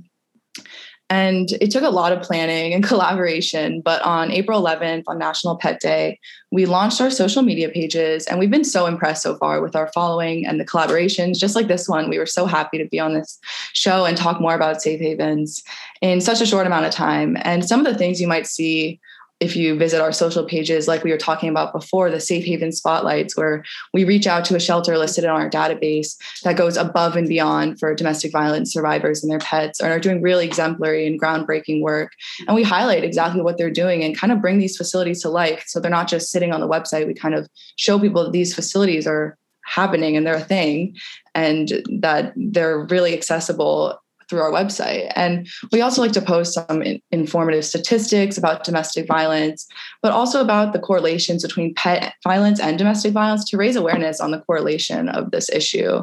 And 1.12 1.53
it 1.61 1.70
took 1.70 1.83
a 1.83 1.90
lot 1.90 2.14
of 2.14 2.22
planning 2.22 2.72
and 2.72 2.83
collaboration. 2.90 3.83
But 3.83 4.01
on 4.01 4.31
April 4.31 4.62
11th, 4.62 5.05
on 5.07 5.18
National 5.18 5.59
Pet 5.59 5.79
Day, 5.79 6.18
we 6.51 6.64
launched 6.64 7.03
our 7.03 7.11
social 7.11 7.42
media 7.42 7.68
pages. 7.68 8.27
And 8.27 8.38
we've 8.38 8.51
been 8.51 8.64
so 8.64 8.87
impressed 8.87 9.22
so 9.22 9.37
far 9.37 9.61
with 9.61 9.77
our 9.77 9.92
following 9.92 10.46
and 10.46 10.59
the 10.59 10.64
collaborations, 10.64 11.37
just 11.37 11.55
like 11.55 11.68
this 11.68 11.87
one. 11.87 12.09
We 12.09 12.18
were 12.18 12.25
so 12.25 12.46
happy 12.46 12.79
to 12.79 12.87
be 12.87 12.98
on 12.98 13.12
this 13.12 13.38
show 13.75 14.07
and 14.07 14.16
talk 14.16 14.40
more 14.40 14.55
about 14.55 14.81
safe 14.81 15.01
havens 15.01 15.62
in 16.01 16.22
such 16.22 16.40
a 16.40 16.46
short 16.46 16.66
amount 16.66 16.87
of 16.87 16.92
time. 16.92 17.37
And 17.42 17.62
some 17.62 17.85
of 17.85 17.92
the 17.92 17.98
things 17.98 18.18
you 18.18 18.27
might 18.27 18.46
see 18.46 18.98
if 19.42 19.57
you 19.57 19.76
visit 19.76 20.00
our 20.00 20.12
social 20.12 20.44
pages, 20.44 20.87
like 20.87 21.02
we 21.02 21.11
were 21.11 21.18
talking 21.18 21.48
about 21.48 21.72
before, 21.72 22.11
the 22.11 22.20
Safe 22.20 22.44
Haven 22.44 22.70
Spotlights, 22.70 23.37
where 23.37 23.64
we 23.92 24.05
reach 24.05 24.28
out 24.28 24.44
to 24.44 24.55
a 24.55 24.61
shelter 24.61 24.96
listed 24.96 25.24
in 25.24 25.31
our 25.31 25.50
database 25.50 26.16
that 26.44 26.57
goes 26.57 26.76
above 26.76 27.16
and 27.16 27.28
beyond 27.28 27.81
for 27.81 27.92
domestic 27.92 28.31
violence 28.31 28.72
survivors 28.72 29.20
and 29.22 29.33
their 29.33 29.40
pets 29.40 29.81
and 29.81 29.90
are 29.92 29.98
doing 29.98 30.22
really 30.22 30.46
exemplary 30.46 31.09
and 31.09 31.20
groundbreaking 31.20 31.81
work. 31.81 32.12
And 32.46 32.55
we 32.55 32.62
highlight 32.62 33.02
exactly 33.02 33.42
what 33.42 33.59
they're 33.59 33.68
doing 33.68 34.05
and 34.05 34.16
kind 34.16 34.33
of 34.33 34.40
bring 34.40 34.59
these 34.59 34.76
facilities 34.76 35.20
to 35.22 35.28
life. 35.28 35.64
So 35.66 35.81
they're 35.81 35.90
not 35.90 36.09
just 36.09 36.31
sitting 36.31 36.52
on 36.52 36.61
the 36.61 36.68
website. 36.68 37.09
We 37.09 37.14
kind 37.14 37.35
of 37.35 37.48
show 37.76 37.98
people 37.98 38.22
that 38.22 38.33
these 38.33 38.55
facilities 38.55 39.09
are 39.09 39.37
happening 39.64 40.16
and 40.16 40.24
they're 40.24 40.35
a 40.37 40.40
thing 40.40 40.96
and 41.35 41.83
that 42.00 42.33
they're 42.37 42.85
really 42.85 43.12
accessible 43.12 43.98
through 44.33 44.40
our 44.40 44.51
website. 44.51 45.12
And 45.14 45.47
we 45.73 45.83
also 45.83 46.01
like 46.01 46.12
to 46.12 46.23
post 46.23 46.55
some 46.55 46.83
informative 47.11 47.66
statistics 47.66 48.38
about 48.38 48.64
domestic 48.64 49.07
violence, 49.07 49.66
but 50.01 50.12
also 50.12 50.40
about 50.40 50.73
the 50.73 50.79
correlations 50.79 51.42
between 51.42 51.75
pet 51.75 52.14
violence 52.25 52.59
and 52.59 52.79
domestic 52.79 53.12
violence 53.12 53.45
to 53.51 53.59
raise 53.59 53.77
awareness 53.77 54.21
on 54.21 54.31
the 54.31 54.40
correlation 54.40 55.11
of 55.11 55.33
this 55.33 55.51
issue. 55.51 56.01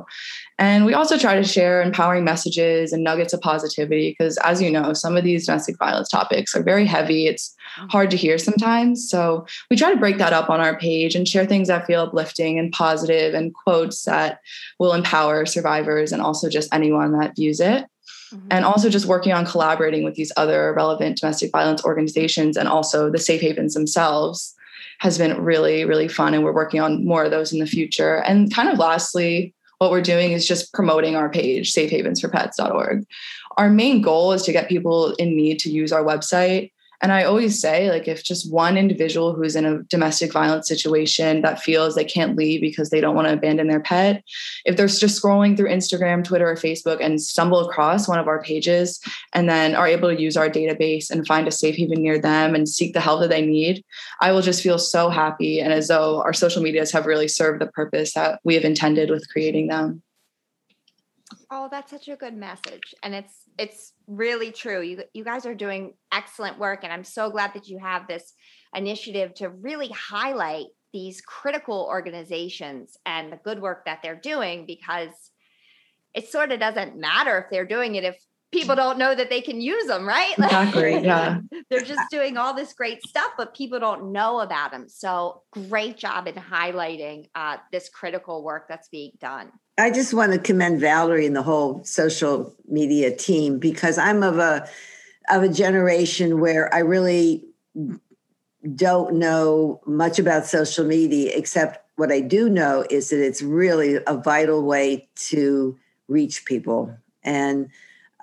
And 0.60 0.86
we 0.86 0.94
also 0.94 1.18
try 1.18 1.36
to 1.36 1.44
share 1.44 1.82
empowering 1.82 2.26
messages 2.26 2.92
and 2.92 3.02
nuggets 3.02 3.32
of 3.32 3.40
positivity 3.40 4.12
because, 4.12 4.38
as 4.40 4.62
you 4.62 4.70
know, 4.70 4.92
some 4.92 5.16
of 5.16 5.24
these 5.24 5.46
domestic 5.46 5.78
violence 5.80 6.10
topics 6.10 6.54
are 6.54 6.62
very 6.62 6.86
heavy. 6.86 7.28
It's 7.28 7.56
mm-hmm. 7.78 7.88
hard 7.88 8.12
to 8.12 8.18
hear 8.18 8.38
sometimes. 8.38 9.10
So 9.10 9.46
we 9.72 9.78
try 9.78 9.94
to 9.94 10.00
break 10.00 10.18
that 10.18 10.34
up 10.34 10.50
on 10.50 10.60
our 10.60 10.78
page 10.78 11.16
and 11.16 11.26
share 11.26 11.46
things 11.46 11.70
that 11.70 11.88
feel 11.88 12.02
uplifting 12.02 12.60
and 12.60 12.74
positive 12.74 13.34
and 13.34 13.54
quotes 13.54 14.04
that 14.04 14.42
will 14.80 14.94
empower 14.94 15.46
survivors 15.46 16.12
and 16.12 16.22
also 16.22 16.50
just 16.50 16.74
anyone 16.74 17.18
that 17.18 17.38
views 17.38 17.62
it. 17.62 17.86
Mm-hmm. 18.34 18.48
And 18.52 18.66
also 18.66 18.90
just 18.90 19.06
working 19.06 19.34
on 19.34 19.46
collaborating 19.46 20.04
with 20.04 20.16
these 20.16 20.32
other 20.38 20.74
relevant 20.74 21.20
domestic 21.20 21.52
violence 21.52 21.84
organizations 21.84 22.58
and 22.58 22.68
also 22.68 23.10
the 23.10 23.18
safe 23.18 23.42
havens 23.42 23.74
themselves 23.74 24.56
has 25.00 25.18
been 25.18 25.42
really, 25.42 25.86
really 25.86 26.08
fun. 26.08 26.34
And 26.34 26.44
we're 26.44 26.54
working 26.54 26.82
on 26.82 27.06
more 27.06 27.24
of 27.24 27.32
those 27.32 27.54
in 27.54 27.60
the 27.60 27.66
future. 27.66 28.18
And 28.18 28.54
kind 28.54 28.70
of 28.70 28.78
lastly, 28.78 29.54
what 29.80 29.92
we're 29.92 30.02
doing 30.02 30.34
is 30.34 30.48
just 30.48 30.74
promoting 30.74 31.16
our 31.16 31.30
page, 31.30 31.74
safehavensforpets.org. 31.74 33.06
Our 33.58 33.70
main 33.70 34.02
goal 34.02 34.34
is 34.34 34.44
to 34.44 34.52
get 34.52 34.70
people 34.70 35.14
in 35.16 35.36
need 35.36 35.60
to 35.60 35.70
use 35.70 35.92
our 35.92 36.04
website 36.04 36.72
and 37.02 37.14
I 37.14 37.24
always 37.24 37.60
say, 37.60 37.90
like, 37.90 38.08
if 38.08 38.24
just 38.24 38.52
one 38.52 38.78
individual 38.78 39.34
who's 39.34 39.56
in 39.56 39.66
a 39.66 39.84
domestic 39.84 40.34
violence 40.34 40.68
situation 40.68 41.42
that 41.42 41.62
feels 41.62 41.96
they 41.96 42.04
can't 42.04 42.36
leave 42.36 42.60
because 42.60 42.90
they 42.90 43.00
don't 43.00 43.16
want 43.16 43.28
to 43.28 43.34
abandon 43.34 43.68
their 43.68 43.80
pet, 43.80 44.24
if 44.66 44.76
they're 44.76 44.88
just 44.88 45.22
scrolling 45.22 45.56
through 45.56 45.70
Instagram, 45.70 46.24
Twitter, 46.24 46.50
or 46.50 46.56
Facebook 46.56 46.98
and 47.00 47.22
stumble 47.22 47.68
across 47.68 48.08
one 48.08 48.20
of 48.20 48.28
our 48.28 48.42
pages 48.44 49.00
and 49.34 49.50
then 49.50 49.76
are 49.76 49.88
able 49.88 50.10
to 50.10 50.22
use 50.22 50.36
our 50.36 50.50
database 50.50 51.10
and 51.10 51.26
find 51.26 51.48
a 51.48 51.52
safe 51.52 51.76
haven 51.76 52.02
near 52.02 52.20
them 52.20 52.54
and 52.54 52.68
seek 52.68 52.94
the 52.94 53.00
help 53.00 53.22
that 53.22 53.30
they 53.30 53.46
need, 53.46 53.84
I 54.20 54.34
will 54.34 54.42
just 54.42 54.62
feel 54.62 54.78
so 54.78 55.10
happy 55.10 55.62
and 55.62 55.72
as 55.72 55.88
though 55.88 56.22
our 56.22 56.34
social 56.34 56.62
medias 56.62 56.92
have 56.92 57.06
really 57.06 57.30
served 57.30 57.62
the 57.62 57.68
purpose 57.68 58.14
that 58.14 58.42
we 58.44 58.56
have 58.56 58.66
intended 58.66 59.10
with 59.10 59.30
creating 59.30 59.68
them. 59.68 60.02
Oh, 61.52 61.68
that's 61.72 61.92
such 61.92 62.08
a 62.08 62.16
good 62.16 62.36
message. 62.36 62.94
And 63.02 63.16
it's 63.16 63.34
it's 63.58 63.94
really 64.10 64.52
true. 64.52 64.82
You 64.82 65.04
you 65.14 65.24
guys 65.24 65.46
are 65.46 65.56
doing 65.56 65.94
excellent 66.12 66.60
work 66.60 66.84
and 66.84 66.92
I'm 66.92 67.04
so 67.04 67.30
glad 67.30 67.54
that 67.54 67.68
you 67.68 67.80
have 67.80 68.08
this 68.08 68.34
initiative 68.76 69.34
to 69.36 69.50
really 69.50 69.90
highlight 69.90 70.66
these 70.92 71.22
critical 71.22 71.88
organizations 71.88 72.98
and 73.06 73.32
the 73.32 73.38
good 73.38 73.62
work 73.62 73.86
that 73.86 74.00
they're 74.02 74.20
doing 74.20 74.66
because 74.66 75.12
it 76.14 76.28
sort 76.30 76.52
of 76.52 76.60
doesn't 76.60 76.98
matter 76.98 77.38
if 77.38 77.46
they're 77.52 77.68
doing 77.68 77.96
it 77.96 78.04
if 78.04 78.18
people 78.52 78.76
don't 78.76 78.98
know 78.98 79.14
that 79.14 79.30
they 79.30 79.42
can 79.42 79.62
use 79.62 79.86
them, 79.86 80.08
right? 80.08 80.34
Exactly. 80.40 81.04
yeah. 81.04 81.40
They're 81.70 81.82
just 81.82 82.10
doing 82.10 82.38
all 82.38 82.56
this 82.56 82.74
great 82.74 83.02
stuff, 83.04 83.32
but 83.38 83.54
people 83.56 83.80
don't 83.80 84.12
know 84.12 84.40
about 84.40 84.72
them. 84.72 84.90
So 84.90 85.44
great 85.52 85.98
job 85.98 86.28
in 86.28 86.34
highlighting 86.34 87.30
uh, 87.36 87.58
this 87.72 87.90
critical 87.90 88.44
work 88.44 88.66
that's 88.68 88.90
being 88.90 89.12
done. 89.20 89.52
I 89.80 89.92
just 89.92 90.14
want 90.14 90.34
to 90.34 90.40
commend 90.40 90.80
Valerie 90.80 91.26
and 91.26 91.36
the 91.36 91.42
whole 91.42 91.84
social 91.84 92.54
media 92.68 93.16
team 93.16 93.60
because 93.60 93.98
I'm 93.98 94.24
of 94.24 94.38
a 94.38 94.68
of 95.30 95.44
a 95.44 95.50
generation 95.50 96.40
where 96.40 96.74
I 96.74 96.80
really 96.80 97.46
don't 98.76 99.16
know 99.16 99.80
much 99.86 100.20
about 100.20 100.46
social 100.46 100.86
media 100.86 101.32
except 101.36 101.80
what 101.96 102.12
I 102.12 102.20
do 102.20 102.50
know 102.50 102.86
is 102.90 103.10
that 103.10 103.24
it's 103.24 103.42
really 103.42 104.00
a 104.08 104.18
vital 104.18 104.64
way 104.64 105.08
to 105.30 105.78
reach 106.08 106.46
people 106.46 106.96
and 107.24 107.70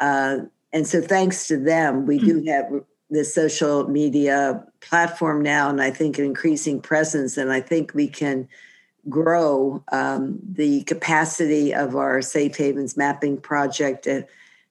uh, 0.00 0.38
and 0.72 0.86
so, 0.86 1.00
thanks 1.00 1.48
to 1.48 1.56
them, 1.56 2.06
we 2.06 2.18
do 2.18 2.40
hmm. 2.40 2.46
have 2.48 2.66
the 3.08 3.24
social 3.24 3.88
media 3.88 4.62
platform 4.80 5.40
now, 5.40 5.70
and 5.70 5.80
I 5.80 5.90
think 5.90 6.18
an 6.18 6.24
increasing 6.24 6.82
presence. 6.82 7.36
And 7.36 7.52
I 7.52 7.60
think 7.60 7.94
we 7.94 8.08
can 8.08 8.48
grow 9.08 9.82
um, 9.92 10.38
the 10.52 10.82
capacity 10.84 11.74
of 11.74 11.96
our 11.96 12.22
Safe 12.22 12.56
Havens 12.56 12.96
mapping 12.96 13.38
project 13.38 14.04
to, 14.04 14.26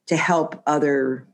to 0.08 0.16
help 0.16 0.62
other 0.68 1.26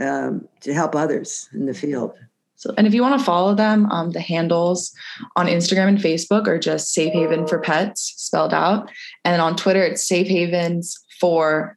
um, 0.00 0.48
to 0.60 0.72
help 0.72 0.94
others 0.94 1.50
in 1.52 1.66
the 1.66 1.74
field. 1.74 2.14
So, 2.56 2.72
and 2.78 2.86
if 2.86 2.94
you 2.94 3.02
want 3.02 3.18
to 3.18 3.24
follow 3.24 3.54
them, 3.54 3.90
um, 3.90 4.12
the 4.12 4.20
handles 4.20 4.94
on 5.36 5.46
Instagram 5.46 5.88
and 5.88 5.98
Facebook 5.98 6.46
are 6.46 6.58
just 6.58 6.92
Safe 6.92 7.12
Haven 7.12 7.46
for 7.46 7.58
Pets 7.58 8.14
spelled 8.16 8.54
out, 8.54 8.90
and 9.24 9.42
on 9.42 9.56
Twitter 9.56 9.82
it's 9.82 10.06
Safe 10.06 10.28
Havens 10.28 10.98
for 11.20 11.76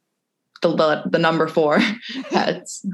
the, 0.62 1.04
the 1.06 1.20
number 1.20 1.48
four 1.48 1.80
pets. 2.30 2.86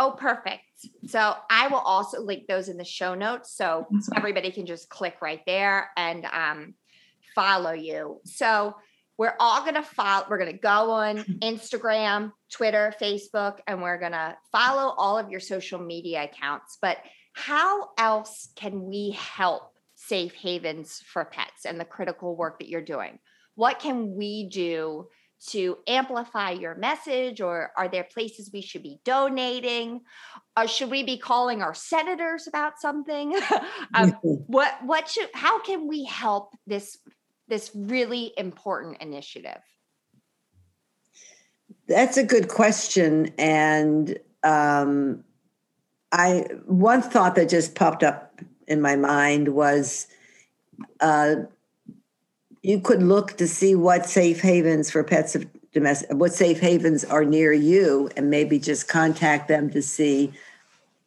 Oh, 0.00 0.12
perfect. 0.12 0.62
So 1.08 1.34
I 1.50 1.68
will 1.68 1.76
also 1.76 2.22
link 2.22 2.46
those 2.46 2.70
in 2.70 2.78
the 2.78 2.84
show 2.86 3.14
notes 3.14 3.52
so 3.54 3.86
everybody 4.16 4.50
can 4.50 4.64
just 4.64 4.88
click 4.88 5.16
right 5.20 5.42
there 5.46 5.90
and 5.94 6.24
um, 6.24 6.72
follow 7.34 7.72
you. 7.72 8.18
So 8.24 8.76
we're 9.18 9.34
all 9.38 9.60
going 9.60 9.74
to 9.74 9.82
follow, 9.82 10.24
we're 10.30 10.38
going 10.38 10.52
to 10.52 10.58
go 10.58 10.90
on 10.92 11.18
Instagram, 11.42 12.32
Twitter, 12.50 12.94
Facebook, 12.98 13.58
and 13.66 13.82
we're 13.82 13.98
going 13.98 14.12
to 14.12 14.38
follow 14.50 14.94
all 14.96 15.18
of 15.18 15.28
your 15.28 15.38
social 15.38 15.78
media 15.78 16.24
accounts. 16.24 16.78
But 16.80 16.96
how 17.34 17.90
else 17.98 18.48
can 18.56 18.86
we 18.86 19.10
help 19.10 19.74
Safe 19.96 20.32
Havens 20.32 21.02
for 21.12 21.26
Pets 21.26 21.66
and 21.66 21.78
the 21.78 21.84
critical 21.84 22.34
work 22.36 22.60
that 22.60 22.70
you're 22.70 22.80
doing? 22.80 23.18
What 23.54 23.80
can 23.80 24.16
we 24.16 24.48
do 24.48 25.08
to 25.48 25.78
amplify 25.86 26.50
your 26.50 26.74
message 26.74 27.40
or 27.40 27.72
are 27.76 27.88
there 27.88 28.04
places 28.04 28.50
we 28.52 28.60
should 28.60 28.82
be 28.82 29.00
donating? 29.04 30.02
Or 30.56 30.68
should 30.68 30.90
we 30.90 31.02
be 31.02 31.16
calling 31.16 31.62
our 31.62 31.74
senators 31.74 32.46
about 32.46 32.80
something? 32.80 33.38
Um, 33.92 34.12
what 34.22 34.78
what 34.84 35.08
should 35.08 35.28
how 35.34 35.60
can 35.60 35.88
we 35.88 36.04
help 36.04 36.54
this 36.66 36.98
this 37.48 37.70
really 37.74 38.32
important 38.36 38.98
initiative? 39.00 39.60
That's 41.88 42.16
a 42.16 42.22
good 42.22 42.48
question 42.48 43.32
and 43.36 44.16
um, 44.44 45.24
i 46.12 46.46
one 46.66 47.02
thought 47.02 47.34
that 47.34 47.48
just 47.48 47.74
popped 47.74 48.04
up 48.04 48.40
in 48.68 48.80
my 48.80 48.96
mind 48.96 49.48
was 49.48 50.06
uh, 51.00 51.34
you 52.62 52.80
could 52.80 53.02
look 53.02 53.36
to 53.38 53.48
see 53.48 53.74
what 53.74 54.06
safe 54.06 54.40
havens 54.40 54.90
for 54.90 55.02
pets 55.02 55.34
of 55.34 55.46
domestic 55.72 56.12
what 56.12 56.32
safe 56.32 56.58
havens 56.58 57.04
are 57.04 57.24
near 57.24 57.52
you 57.52 58.10
and 58.16 58.28
maybe 58.28 58.58
just 58.58 58.88
contact 58.88 59.48
them 59.48 59.70
to 59.70 59.80
see 59.80 60.32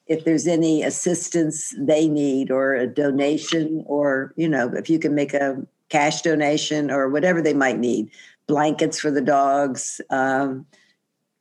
if 0.08 0.24
there's 0.26 0.48
any 0.48 0.84
assistance 0.84 1.74
they 1.78 2.08
need 2.08 2.50
or 2.50 2.74
a 2.74 2.88
donation 2.88 3.84
or 3.86 4.34
you 4.38 4.48
know 4.48 4.70
if 4.74 4.90
you 4.90 4.98
can 5.00 5.14
make 5.14 5.34
a 5.34 5.62
cash 5.90 6.22
donation 6.22 6.90
or 6.90 7.10
whatever 7.10 7.42
they 7.42 7.54
might 7.54 7.78
need 7.78 8.10
blankets 8.48 9.00
for 9.00 9.12
the 9.12 9.22
dogs 9.22 10.02
um, 10.10 10.66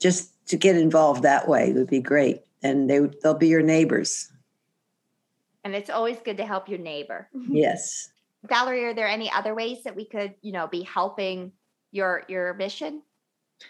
just 0.01 0.33
to 0.47 0.57
get 0.57 0.77
involved 0.77 1.23
that 1.23 1.49
way 1.49 1.73
would 1.73 1.89
be 1.89 2.01
great. 2.01 2.43
And 2.63 2.89
they 2.89 3.01
they'll 3.23 3.35
be 3.35 3.49
your 3.49 3.63
neighbors. 3.63 4.31
And 5.65 5.75
it's 5.75 5.91
always 5.91 6.19
good 6.25 6.37
to 6.37 6.45
help 6.45 6.69
your 6.69 6.79
neighbor. 6.79 7.29
Yes 7.49 8.12
Valerie, 8.49 8.85
are 8.85 8.95
there 8.95 9.09
any 9.09 9.31
other 9.31 9.55
ways 9.55 9.79
that 9.85 9.97
we 9.97 10.05
could, 10.05 10.35
you 10.43 10.53
know, 10.53 10.67
be 10.67 10.83
helping 10.83 11.53
your 11.93 12.25
your 12.29 12.55
mission? 12.55 13.03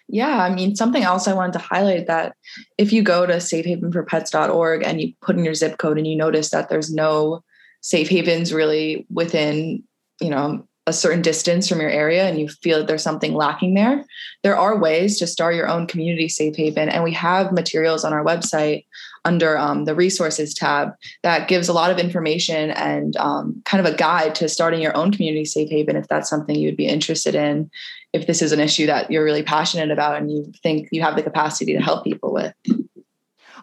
Yeah, 0.09 0.39
I 0.39 0.55
mean, 0.55 0.75
something 0.75 1.03
else 1.03 1.29
I 1.29 1.35
wanted 1.35 1.53
to 1.55 1.59
highlight 1.59 2.07
that 2.07 2.35
if 2.79 2.93
you 2.93 3.03
go 3.03 3.27
to 3.27 3.35
safehavenforpets.org 3.35 4.83
and 4.83 5.01
you 5.01 5.13
put 5.21 5.37
in 5.37 5.45
your 5.45 5.55
zip 5.55 5.79
code 5.79 5.99
and 5.99 6.07
you 6.07 6.17
notice 6.17 6.51
that 6.51 6.71
there's 6.71 6.93
no 6.93 7.43
safe 7.83 8.09
havens 8.09 8.55
really 8.55 9.07
within, 9.11 9.83
you 10.21 10.31
know, 10.31 10.67
a 10.87 10.93
certain 10.93 11.23
distance 11.23 11.69
from 11.69 11.81
your 11.81 11.91
area 11.91 12.25
and 12.25 12.41
you 12.41 12.49
feel 12.49 12.79
that 12.79 12.89
there's 12.89 13.03
something 13.03 13.35
lacking 13.35 13.75
there, 13.75 14.05
there 14.43 14.57
are 14.57 14.77
ways 14.77 15.17
to 15.19 15.29
start 15.29 15.55
your 15.55 15.69
own 15.69 15.87
community 15.87 16.29
safe 16.29 16.57
haven. 16.57 16.89
And 16.89 17.05
we 17.05 17.13
have 17.13 17.53
materials 17.53 18.05
on 18.05 18.13
our 18.13 18.25
website 18.25 18.85
under 19.25 19.57
um, 19.57 19.85
the 19.85 19.95
resources 19.95 20.55
tab 20.55 20.95
that 21.23 21.47
gives 21.47 21.69
a 21.69 21.73
lot 21.73 21.93
of 21.93 21.99
information 21.99 22.71
and 22.73 23.17
um, 23.17 23.63
kind 23.65 23.87
of 23.87 23.93
a 23.93 23.97
guide 23.97 24.35
to 24.37 24.49
starting 24.49 24.83
your 24.83 24.97
own 24.97 25.13
community 25.13 25.45
safe 25.45 25.71
haven 25.71 25.95
if 25.95 26.09
that's 26.09 26.29
something 26.29 26.57
you 26.57 26.67
would 26.67 26.77
be 26.77 26.89
interested 26.89 27.37
in 27.37 27.71
if 28.13 28.27
this 28.27 28.43
is 28.43 28.53
an 28.53 28.61
issue 28.61 28.87
that 28.87 29.11
you're 29.11 29.25
really 29.25 29.43
passionate 29.43 29.91
about 29.91 30.17
and 30.17 30.31
you 30.31 30.53
think 30.63 30.89
you 30.91 31.01
have 31.01 31.15
the 31.17 31.23
capacity 31.23 31.73
to 31.73 31.81
help 31.81 32.03
people 32.03 32.33
with 32.33 32.53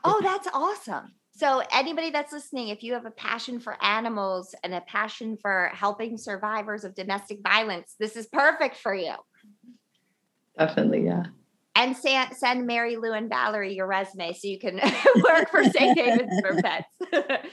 oh 0.04 0.22
that's 0.22 0.48
awesome 0.54 1.12
So, 1.40 1.64
anybody 1.72 2.10
that's 2.10 2.34
listening, 2.34 2.68
if 2.68 2.84
you 2.84 2.92
have 2.96 3.06
a 3.06 3.12
passion 3.12 3.62
for 3.62 3.82
animals 3.82 4.54
and 4.62 4.74
a 4.74 4.82
passion 4.82 5.38
for 5.42 5.72
helping 5.74 6.18
survivors 6.18 6.84
of 6.84 6.96
domestic 6.96 7.40
violence, 7.42 7.96
this 7.98 8.18
is 8.18 8.26
perfect 8.26 8.76
for 8.76 8.94
you. 8.94 9.14
Definitely, 10.58 11.06
yeah. 11.06 11.28
And 11.76 11.96
send, 11.96 12.36
send 12.36 12.68
Mary 12.68 12.98
Lou 12.98 13.14
and 13.14 13.30
Valerie 13.30 13.74
your 13.74 13.88
resume 13.88 14.34
so 14.34 14.50
you 14.50 14.60
can 14.60 14.76
work 15.16 15.50
for 15.50 15.64
Safe 15.64 15.96
Havens 15.96 16.42
for 16.42 16.62
Pets. 16.62 17.48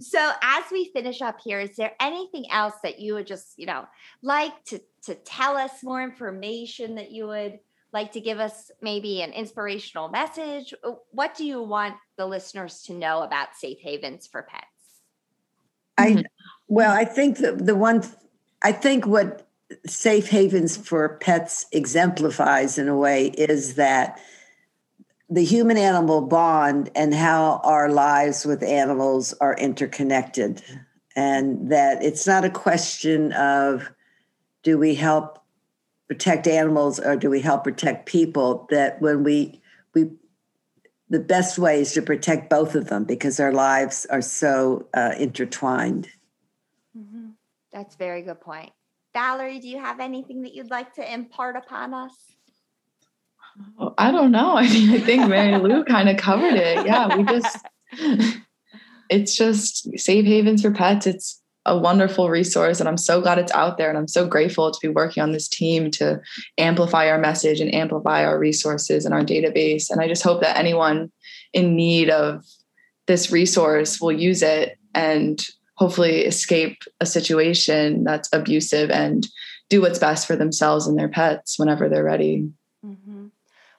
so, 0.00 0.32
as 0.42 0.64
we 0.70 0.90
finish 0.92 1.22
up 1.22 1.38
here, 1.42 1.60
is 1.60 1.76
there 1.76 1.92
anything 1.98 2.44
else 2.50 2.74
that 2.82 3.00
you 3.00 3.14
would 3.14 3.26
just, 3.26 3.54
you 3.56 3.64
know, 3.64 3.86
like 4.22 4.52
to 4.66 4.82
to 5.04 5.14
tell 5.14 5.56
us 5.56 5.82
more 5.82 6.02
information 6.02 6.96
that 6.96 7.10
you 7.10 7.26
would 7.28 7.58
like 7.92 8.12
to 8.12 8.20
give 8.20 8.38
us 8.38 8.70
maybe 8.80 9.22
an 9.22 9.32
inspirational 9.32 10.08
message? 10.08 10.74
Uh, 10.84 10.92
what 11.10 11.34
do 11.34 11.44
you 11.44 11.62
want 11.62 11.96
the 12.16 12.26
listeners 12.26 12.82
to 12.82 12.94
know 12.94 13.22
about 13.22 13.54
Safe 13.56 13.78
Havens 13.80 14.26
for 14.26 14.42
Pets? 14.42 14.64
I 15.98 16.24
well, 16.68 16.92
I 16.92 17.04
think 17.04 17.38
the 17.38 17.52
the 17.52 17.74
one 17.74 18.02
I 18.62 18.72
think 18.72 19.06
what 19.06 19.46
Safe 19.86 20.28
Havens 20.28 20.76
for 20.76 21.18
Pets 21.20 21.66
exemplifies 21.72 22.78
in 22.78 22.88
a 22.88 22.96
way 22.96 23.28
is 23.28 23.74
that 23.74 24.20
the 25.28 25.44
human 25.44 25.76
animal 25.76 26.22
bond 26.22 26.90
and 26.96 27.14
how 27.14 27.60
our 27.62 27.88
lives 27.88 28.44
with 28.44 28.62
animals 28.62 29.32
are 29.40 29.54
interconnected 29.54 30.62
and 31.14 31.70
that 31.70 32.02
it's 32.02 32.26
not 32.26 32.44
a 32.44 32.50
question 32.50 33.32
of 33.32 33.90
do 34.62 34.76
we 34.76 34.94
help 34.94 35.39
protect 36.10 36.48
animals 36.48 36.98
or 36.98 37.14
do 37.14 37.30
we 37.30 37.40
help 37.40 37.62
protect 37.62 38.04
people 38.04 38.66
that 38.68 39.00
when 39.00 39.22
we 39.22 39.60
we 39.94 40.10
the 41.08 41.20
best 41.20 41.56
way 41.56 41.80
is 41.80 41.92
to 41.92 42.02
protect 42.02 42.50
both 42.50 42.74
of 42.74 42.88
them 42.88 43.04
because 43.04 43.38
our 43.38 43.52
lives 43.52 44.06
are 44.10 44.20
so 44.20 44.88
uh, 44.92 45.12
intertwined. 45.16 46.08
Mm-hmm. 46.98 47.28
that's 47.72 47.94
very 47.94 48.22
good 48.22 48.40
point. 48.40 48.72
Valerie 49.14 49.60
do 49.60 49.68
you 49.68 49.78
have 49.78 50.00
anything 50.00 50.42
that 50.42 50.52
you'd 50.52 50.72
like 50.72 50.92
to 50.94 51.14
impart 51.14 51.54
upon 51.54 51.94
us? 51.94 52.16
Oh, 53.78 53.94
i 53.96 54.10
don't 54.10 54.32
know. 54.32 54.56
I 54.56 54.68
mean 54.68 54.90
i 54.90 54.98
think 54.98 55.28
mary 55.28 55.56
lou 55.58 55.84
kind 55.84 56.08
of 56.08 56.16
covered 56.16 56.54
it. 56.54 56.86
Yeah 56.86 57.16
we 57.16 57.22
just 57.22 57.56
it's 59.08 59.36
just 59.36 59.96
safe 59.96 60.24
havens 60.26 60.62
for 60.62 60.72
pets. 60.72 61.06
It's 61.06 61.39
a 61.70 61.78
wonderful 61.78 62.28
resource 62.28 62.80
and 62.80 62.88
i'm 62.88 62.96
so 62.96 63.20
glad 63.20 63.38
it's 63.38 63.52
out 63.52 63.78
there 63.78 63.88
and 63.88 63.96
i'm 63.96 64.08
so 64.08 64.26
grateful 64.26 64.72
to 64.72 64.78
be 64.82 64.92
working 64.92 65.22
on 65.22 65.30
this 65.30 65.48
team 65.48 65.88
to 65.88 66.20
amplify 66.58 67.08
our 67.08 67.18
message 67.18 67.60
and 67.60 67.72
amplify 67.72 68.24
our 68.24 68.38
resources 68.40 69.04
and 69.04 69.14
our 69.14 69.22
database 69.22 69.88
and 69.88 70.00
i 70.00 70.08
just 70.08 70.24
hope 70.24 70.40
that 70.40 70.58
anyone 70.58 71.12
in 71.52 71.76
need 71.76 72.10
of 72.10 72.44
this 73.06 73.30
resource 73.30 74.00
will 74.00 74.10
use 74.12 74.42
it 74.42 74.78
and 74.94 75.46
hopefully 75.76 76.24
escape 76.24 76.82
a 77.00 77.06
situation 77.06 78.02
that's 78.02 78.28
abusive 78.32 78.90
and 78.90 79.28
do 79.68 79.80
what's 79.80 80.00
best 80.00 80.26
for 80.26 80.34
themselves 80.34 80.88
and 80.88 80.98
their 80.98 81.08
pets 81.08 81.56
whenever 81.56 81.88
they're 81.88 82.02
ready 82.02 82.50
mm-hmm. 82.84 83.26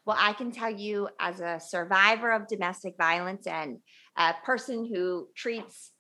well 0.06 0.18
i 0.18 0.32
can 0.32 0.50
tell 0.54 0.72
you 0.72 1.10
as 1.20 1.42
a 1.42 1.60
survivor 1.60 2.32
of 2.32 2.48
domestic 2.48 2.96
violence 2.98 3.46
and 3.48 3.80
a 4.18 4.34
person 4.46 4.86
who 4.86 5.28
treats 5.36 5.91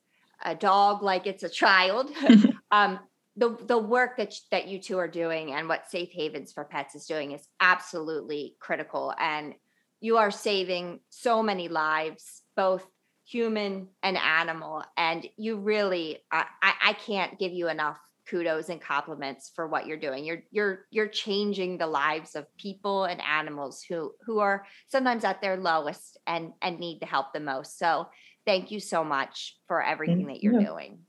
a 0.43 0.55
dog 0.55 1.03
like 1.03 1.27
it's 1.27 1.43
a 1.43 1.49
child. 1.49 2.09
um, 2.71 2.99
the 3.37 3.57
the 3.65 3.77
work 3.77 4.17
that 4.17 4.33
that 4.51 4.67
you 4.67 4.79
two 4.79 4.97
are 4.97 5.07
doing 5.07 5.53
and 5.53 5.69
what 5.69 5.89
Safe 5.89 6.11
Havens 6.11 6.51
for 6.51 6.65
Pets 6.65 6.95
is 6.95 7.05
doing 7.05 7.31
is 7.31 7.47
absolutely 7.59 8.55
critical, 8.59 9.13
and 9.17 9.53
you 9.99 10.17
are 10.17 10.31
saving 10.31 10.99
so 11.09 11.41
many 11.41 11.67
lives, 11.67 12.41
both 12.55 12.85
human 13.25 13.87
and 14.03 14.17
animal. 14.17 14.83
And 14.97 15.25
you 15.37 15.57
really, 15.57 16.17
I, 16.31 16.45
I 16.61 16.93
can't 16.93 17.39
give 17.39 17.53
you 17.53 17.69
enough 17.69 17.97
kudos 18.27 18.69
and 18.69 18.81
compliments 18.81 19.51
for 19.55 19.67
what 19.67 19.87
you're 19.87 19.97
doing. 19.97 20.23
You're 20.23 20.43
you're 20.51 20.85
you're 20.89 21.07
changing 21.07 21.77
the 21.77 21.87
lives 21.87 22.35
of 22.35 22.45
people 22.57 23.05
and 23.05 23.21
animals 23.21 23.83
who 23.87 24.13
who 24.25 24.39
are 24.39 24.65
sometimes 24.87 25.23
at 25.23 25.41
their 25.41 25.57
lowest 25.57 26.17
and 26.27 26.53
and 26.61 26.79
need 26.79 26.99
the 26.99 27.05
help 27.05 27.33
the 27.33 27.39
most. 27.39 27.77
So 27.77 28.07
thank 28.45 28.71
you 28.71 28.79
so 28.79 29.03
much 29.03 29.57
for 29.67 29.83
everything 29.83 30.27
that 30.27 30.43
you're 30.43 30.61
doing. 30.61 30.99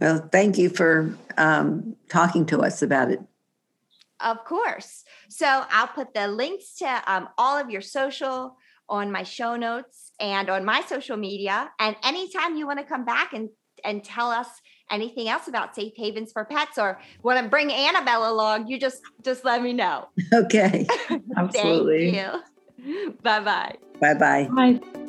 Well, 0.00 0.28
thank 0.30 0.58
you 0.58 0.68
for 0.68 1.16
um, 1.36 1.96
talking 2.08 2.46
to 2.46 2.60
us 2.60 2.82
about 2.82 3.10
it. 3.10 3.20
Of 4.20 4.44
course. 4.44 5.04
So 5.28 5.64
I'll 5.70 5.88
put 5.88 6.14
the 6.14 6.28
links 6.28 6.76
to 6.78 7.02
um, 7.06 7.28
all 7.36 7.58
of 7.58 7.70
your 7.70 7.80
social 7.82 8.56
on 8.88 9.10
my 9.10 9.22
show 9.22 9.56
notes 9.56 10.12
and 10.20 10.48
on 10.48 10.64
my 10.64 10.82
social 10.82 11.16
media. 11.16 11.70
And 11.78 11.96
anytime 12.02 12.56
you 12.56 12.66
want 12.66 12.78
to 12.78 12.84
come 12.84 13.04
back 13.04 13.32
and 13.32 13.50
and 13.84 14.02
tell 14.02 14.30
us 14.30 14.48
anything 14.90 15.28
else 15.28 15.48
about 15.48 15.74
safe 15.74 15.92
havens 15.96 16.32
for 16.32 16.44
pets 16.44 16.78
or 16.78 16.98
want 17.22 17.42
to 17.42 17.48
bring 17.48 17.70
Annabelle 17.72 18.32
along, 18.32 18.68
you 18.68 18.80
just 18.80 19.02
just 19.22 19.44
let 19.44 19.62
me 19.62 19.72
know. 19.72 20.08
Okay. 20.32 20.86
Absolutely. 21.36 22.12
Thank 22.12 22.42
you. 22.86 23.14
Bye-bye. 23.22 23.76
Bye-bye. 24.00 24.48
Bye. 24.54 25.05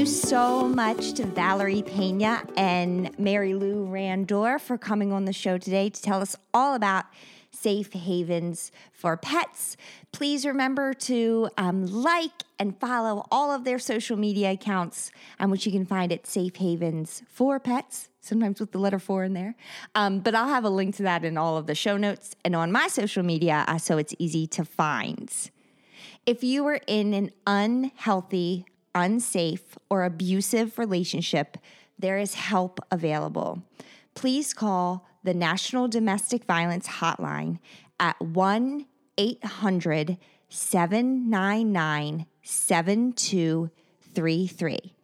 You 0.00 0.06
so 0.06 0.66
much 0.66 1.12
to 1.12 1.26
Valerie 1.26 1.82
Pena 1.82 2.42
and 2.56 3.10
Mary 3.18 3.52
Lou 3.52 3.86
Randour 3.86 4.58
for 4.58 4.78
coming 4.78 5.12
on 5.12 5.26
the 5.26 5.32
show 5.34 5.58
today 5.58 5.90
to 5.90 6.00
tell 6.00 6.22
us 6.22 6.34
all 6.54 6.74
about 6.74 7.04
safe 7.50 7.92
havens 7.92 8.72
for 8.94 9.18
pets. 9.18 9.76
Please 10.10 10.46
remember 10.46 10.94
to 10.94 11.50
um, 11.58 11.84
like 11.84 12.32
and 12.58 12.80
follow 12.80 13.26
all 13.30 13.52
of 13.52 13.64
their 13.64 13.78
social 13.78 14.16
media 14.16 14.52
accounts, 14.52 15.10
um, 15.38 15.50
which 15.50 15.66
you 15.66 15.72
can 15.72 15.84
find 15.84 16.12
at 16.12 16.26
Safe 16.26 16.56
Havens 16.56 17.22
for 17.28 17.60
Pets, 17.60 18.08
sometimes 18.22 18.58
with 18.58 18.72
the 18.72 18.78
letter 18.78 18.98
four 18.98 19.22
in 19.24 19.34
there. 19.34 19.54
Um, 19.94 20.20
but 20.20 20.34
I'll 20.34 20.48
have 20.48 20.64
a 20.64 20.70
link 20.70 20.96
to 20.96 21.02
that 21.02 21.26
in 21.26 21.36
all 21.36 21.58
of 21.58 21.66
the 21.66 21.74
show 21.74 21.98
notes 21.98 22.34
and 22.42 22.56
on 22.56 22.72
my 22.72 22.88
social 22.88 23.22
media 23.22 23.66
uh, 23.68 23.76
so 23.76 23.98
it's 23.98 24.14
easy 24.18 24.46
to 24.46 24.64
find. 24.64 25.30
If 26.24 26.42
you 26.42 26.64
are 26.68 26.80
in 26.86 27.12
an 27.12 27.32
unhealthy 27.46 28.64
unsafe, 28.94 29.78
or 29.88 30.04
abusive 30.04 30.78
relationship, 30.78 31.56
there 31.98 32.18
is 32.18 32.34
help 32.34 32.78
available. 32.90 33.62
Please 34.14 34.52
call 34.54 35.06
the 35.22 35.34
National 35.34 35.86
Domestic 35.88 36.44
Violence 36.44 36.88
Hotline 36.88 37.58
at 37.98 38.20
1 38.20 38.86
800 39.18 40.16
799 40.48 42.26
7233. 42.42 44.94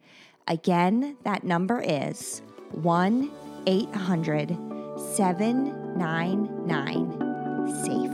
Again, 0.47 1.17
that 1.23 1.43
number 1.43 1.81
is 1.81 2.41
1 2.71 3.29
800 3.65 4.57
799 5.15 7.83
SAFE. 7.83 8.06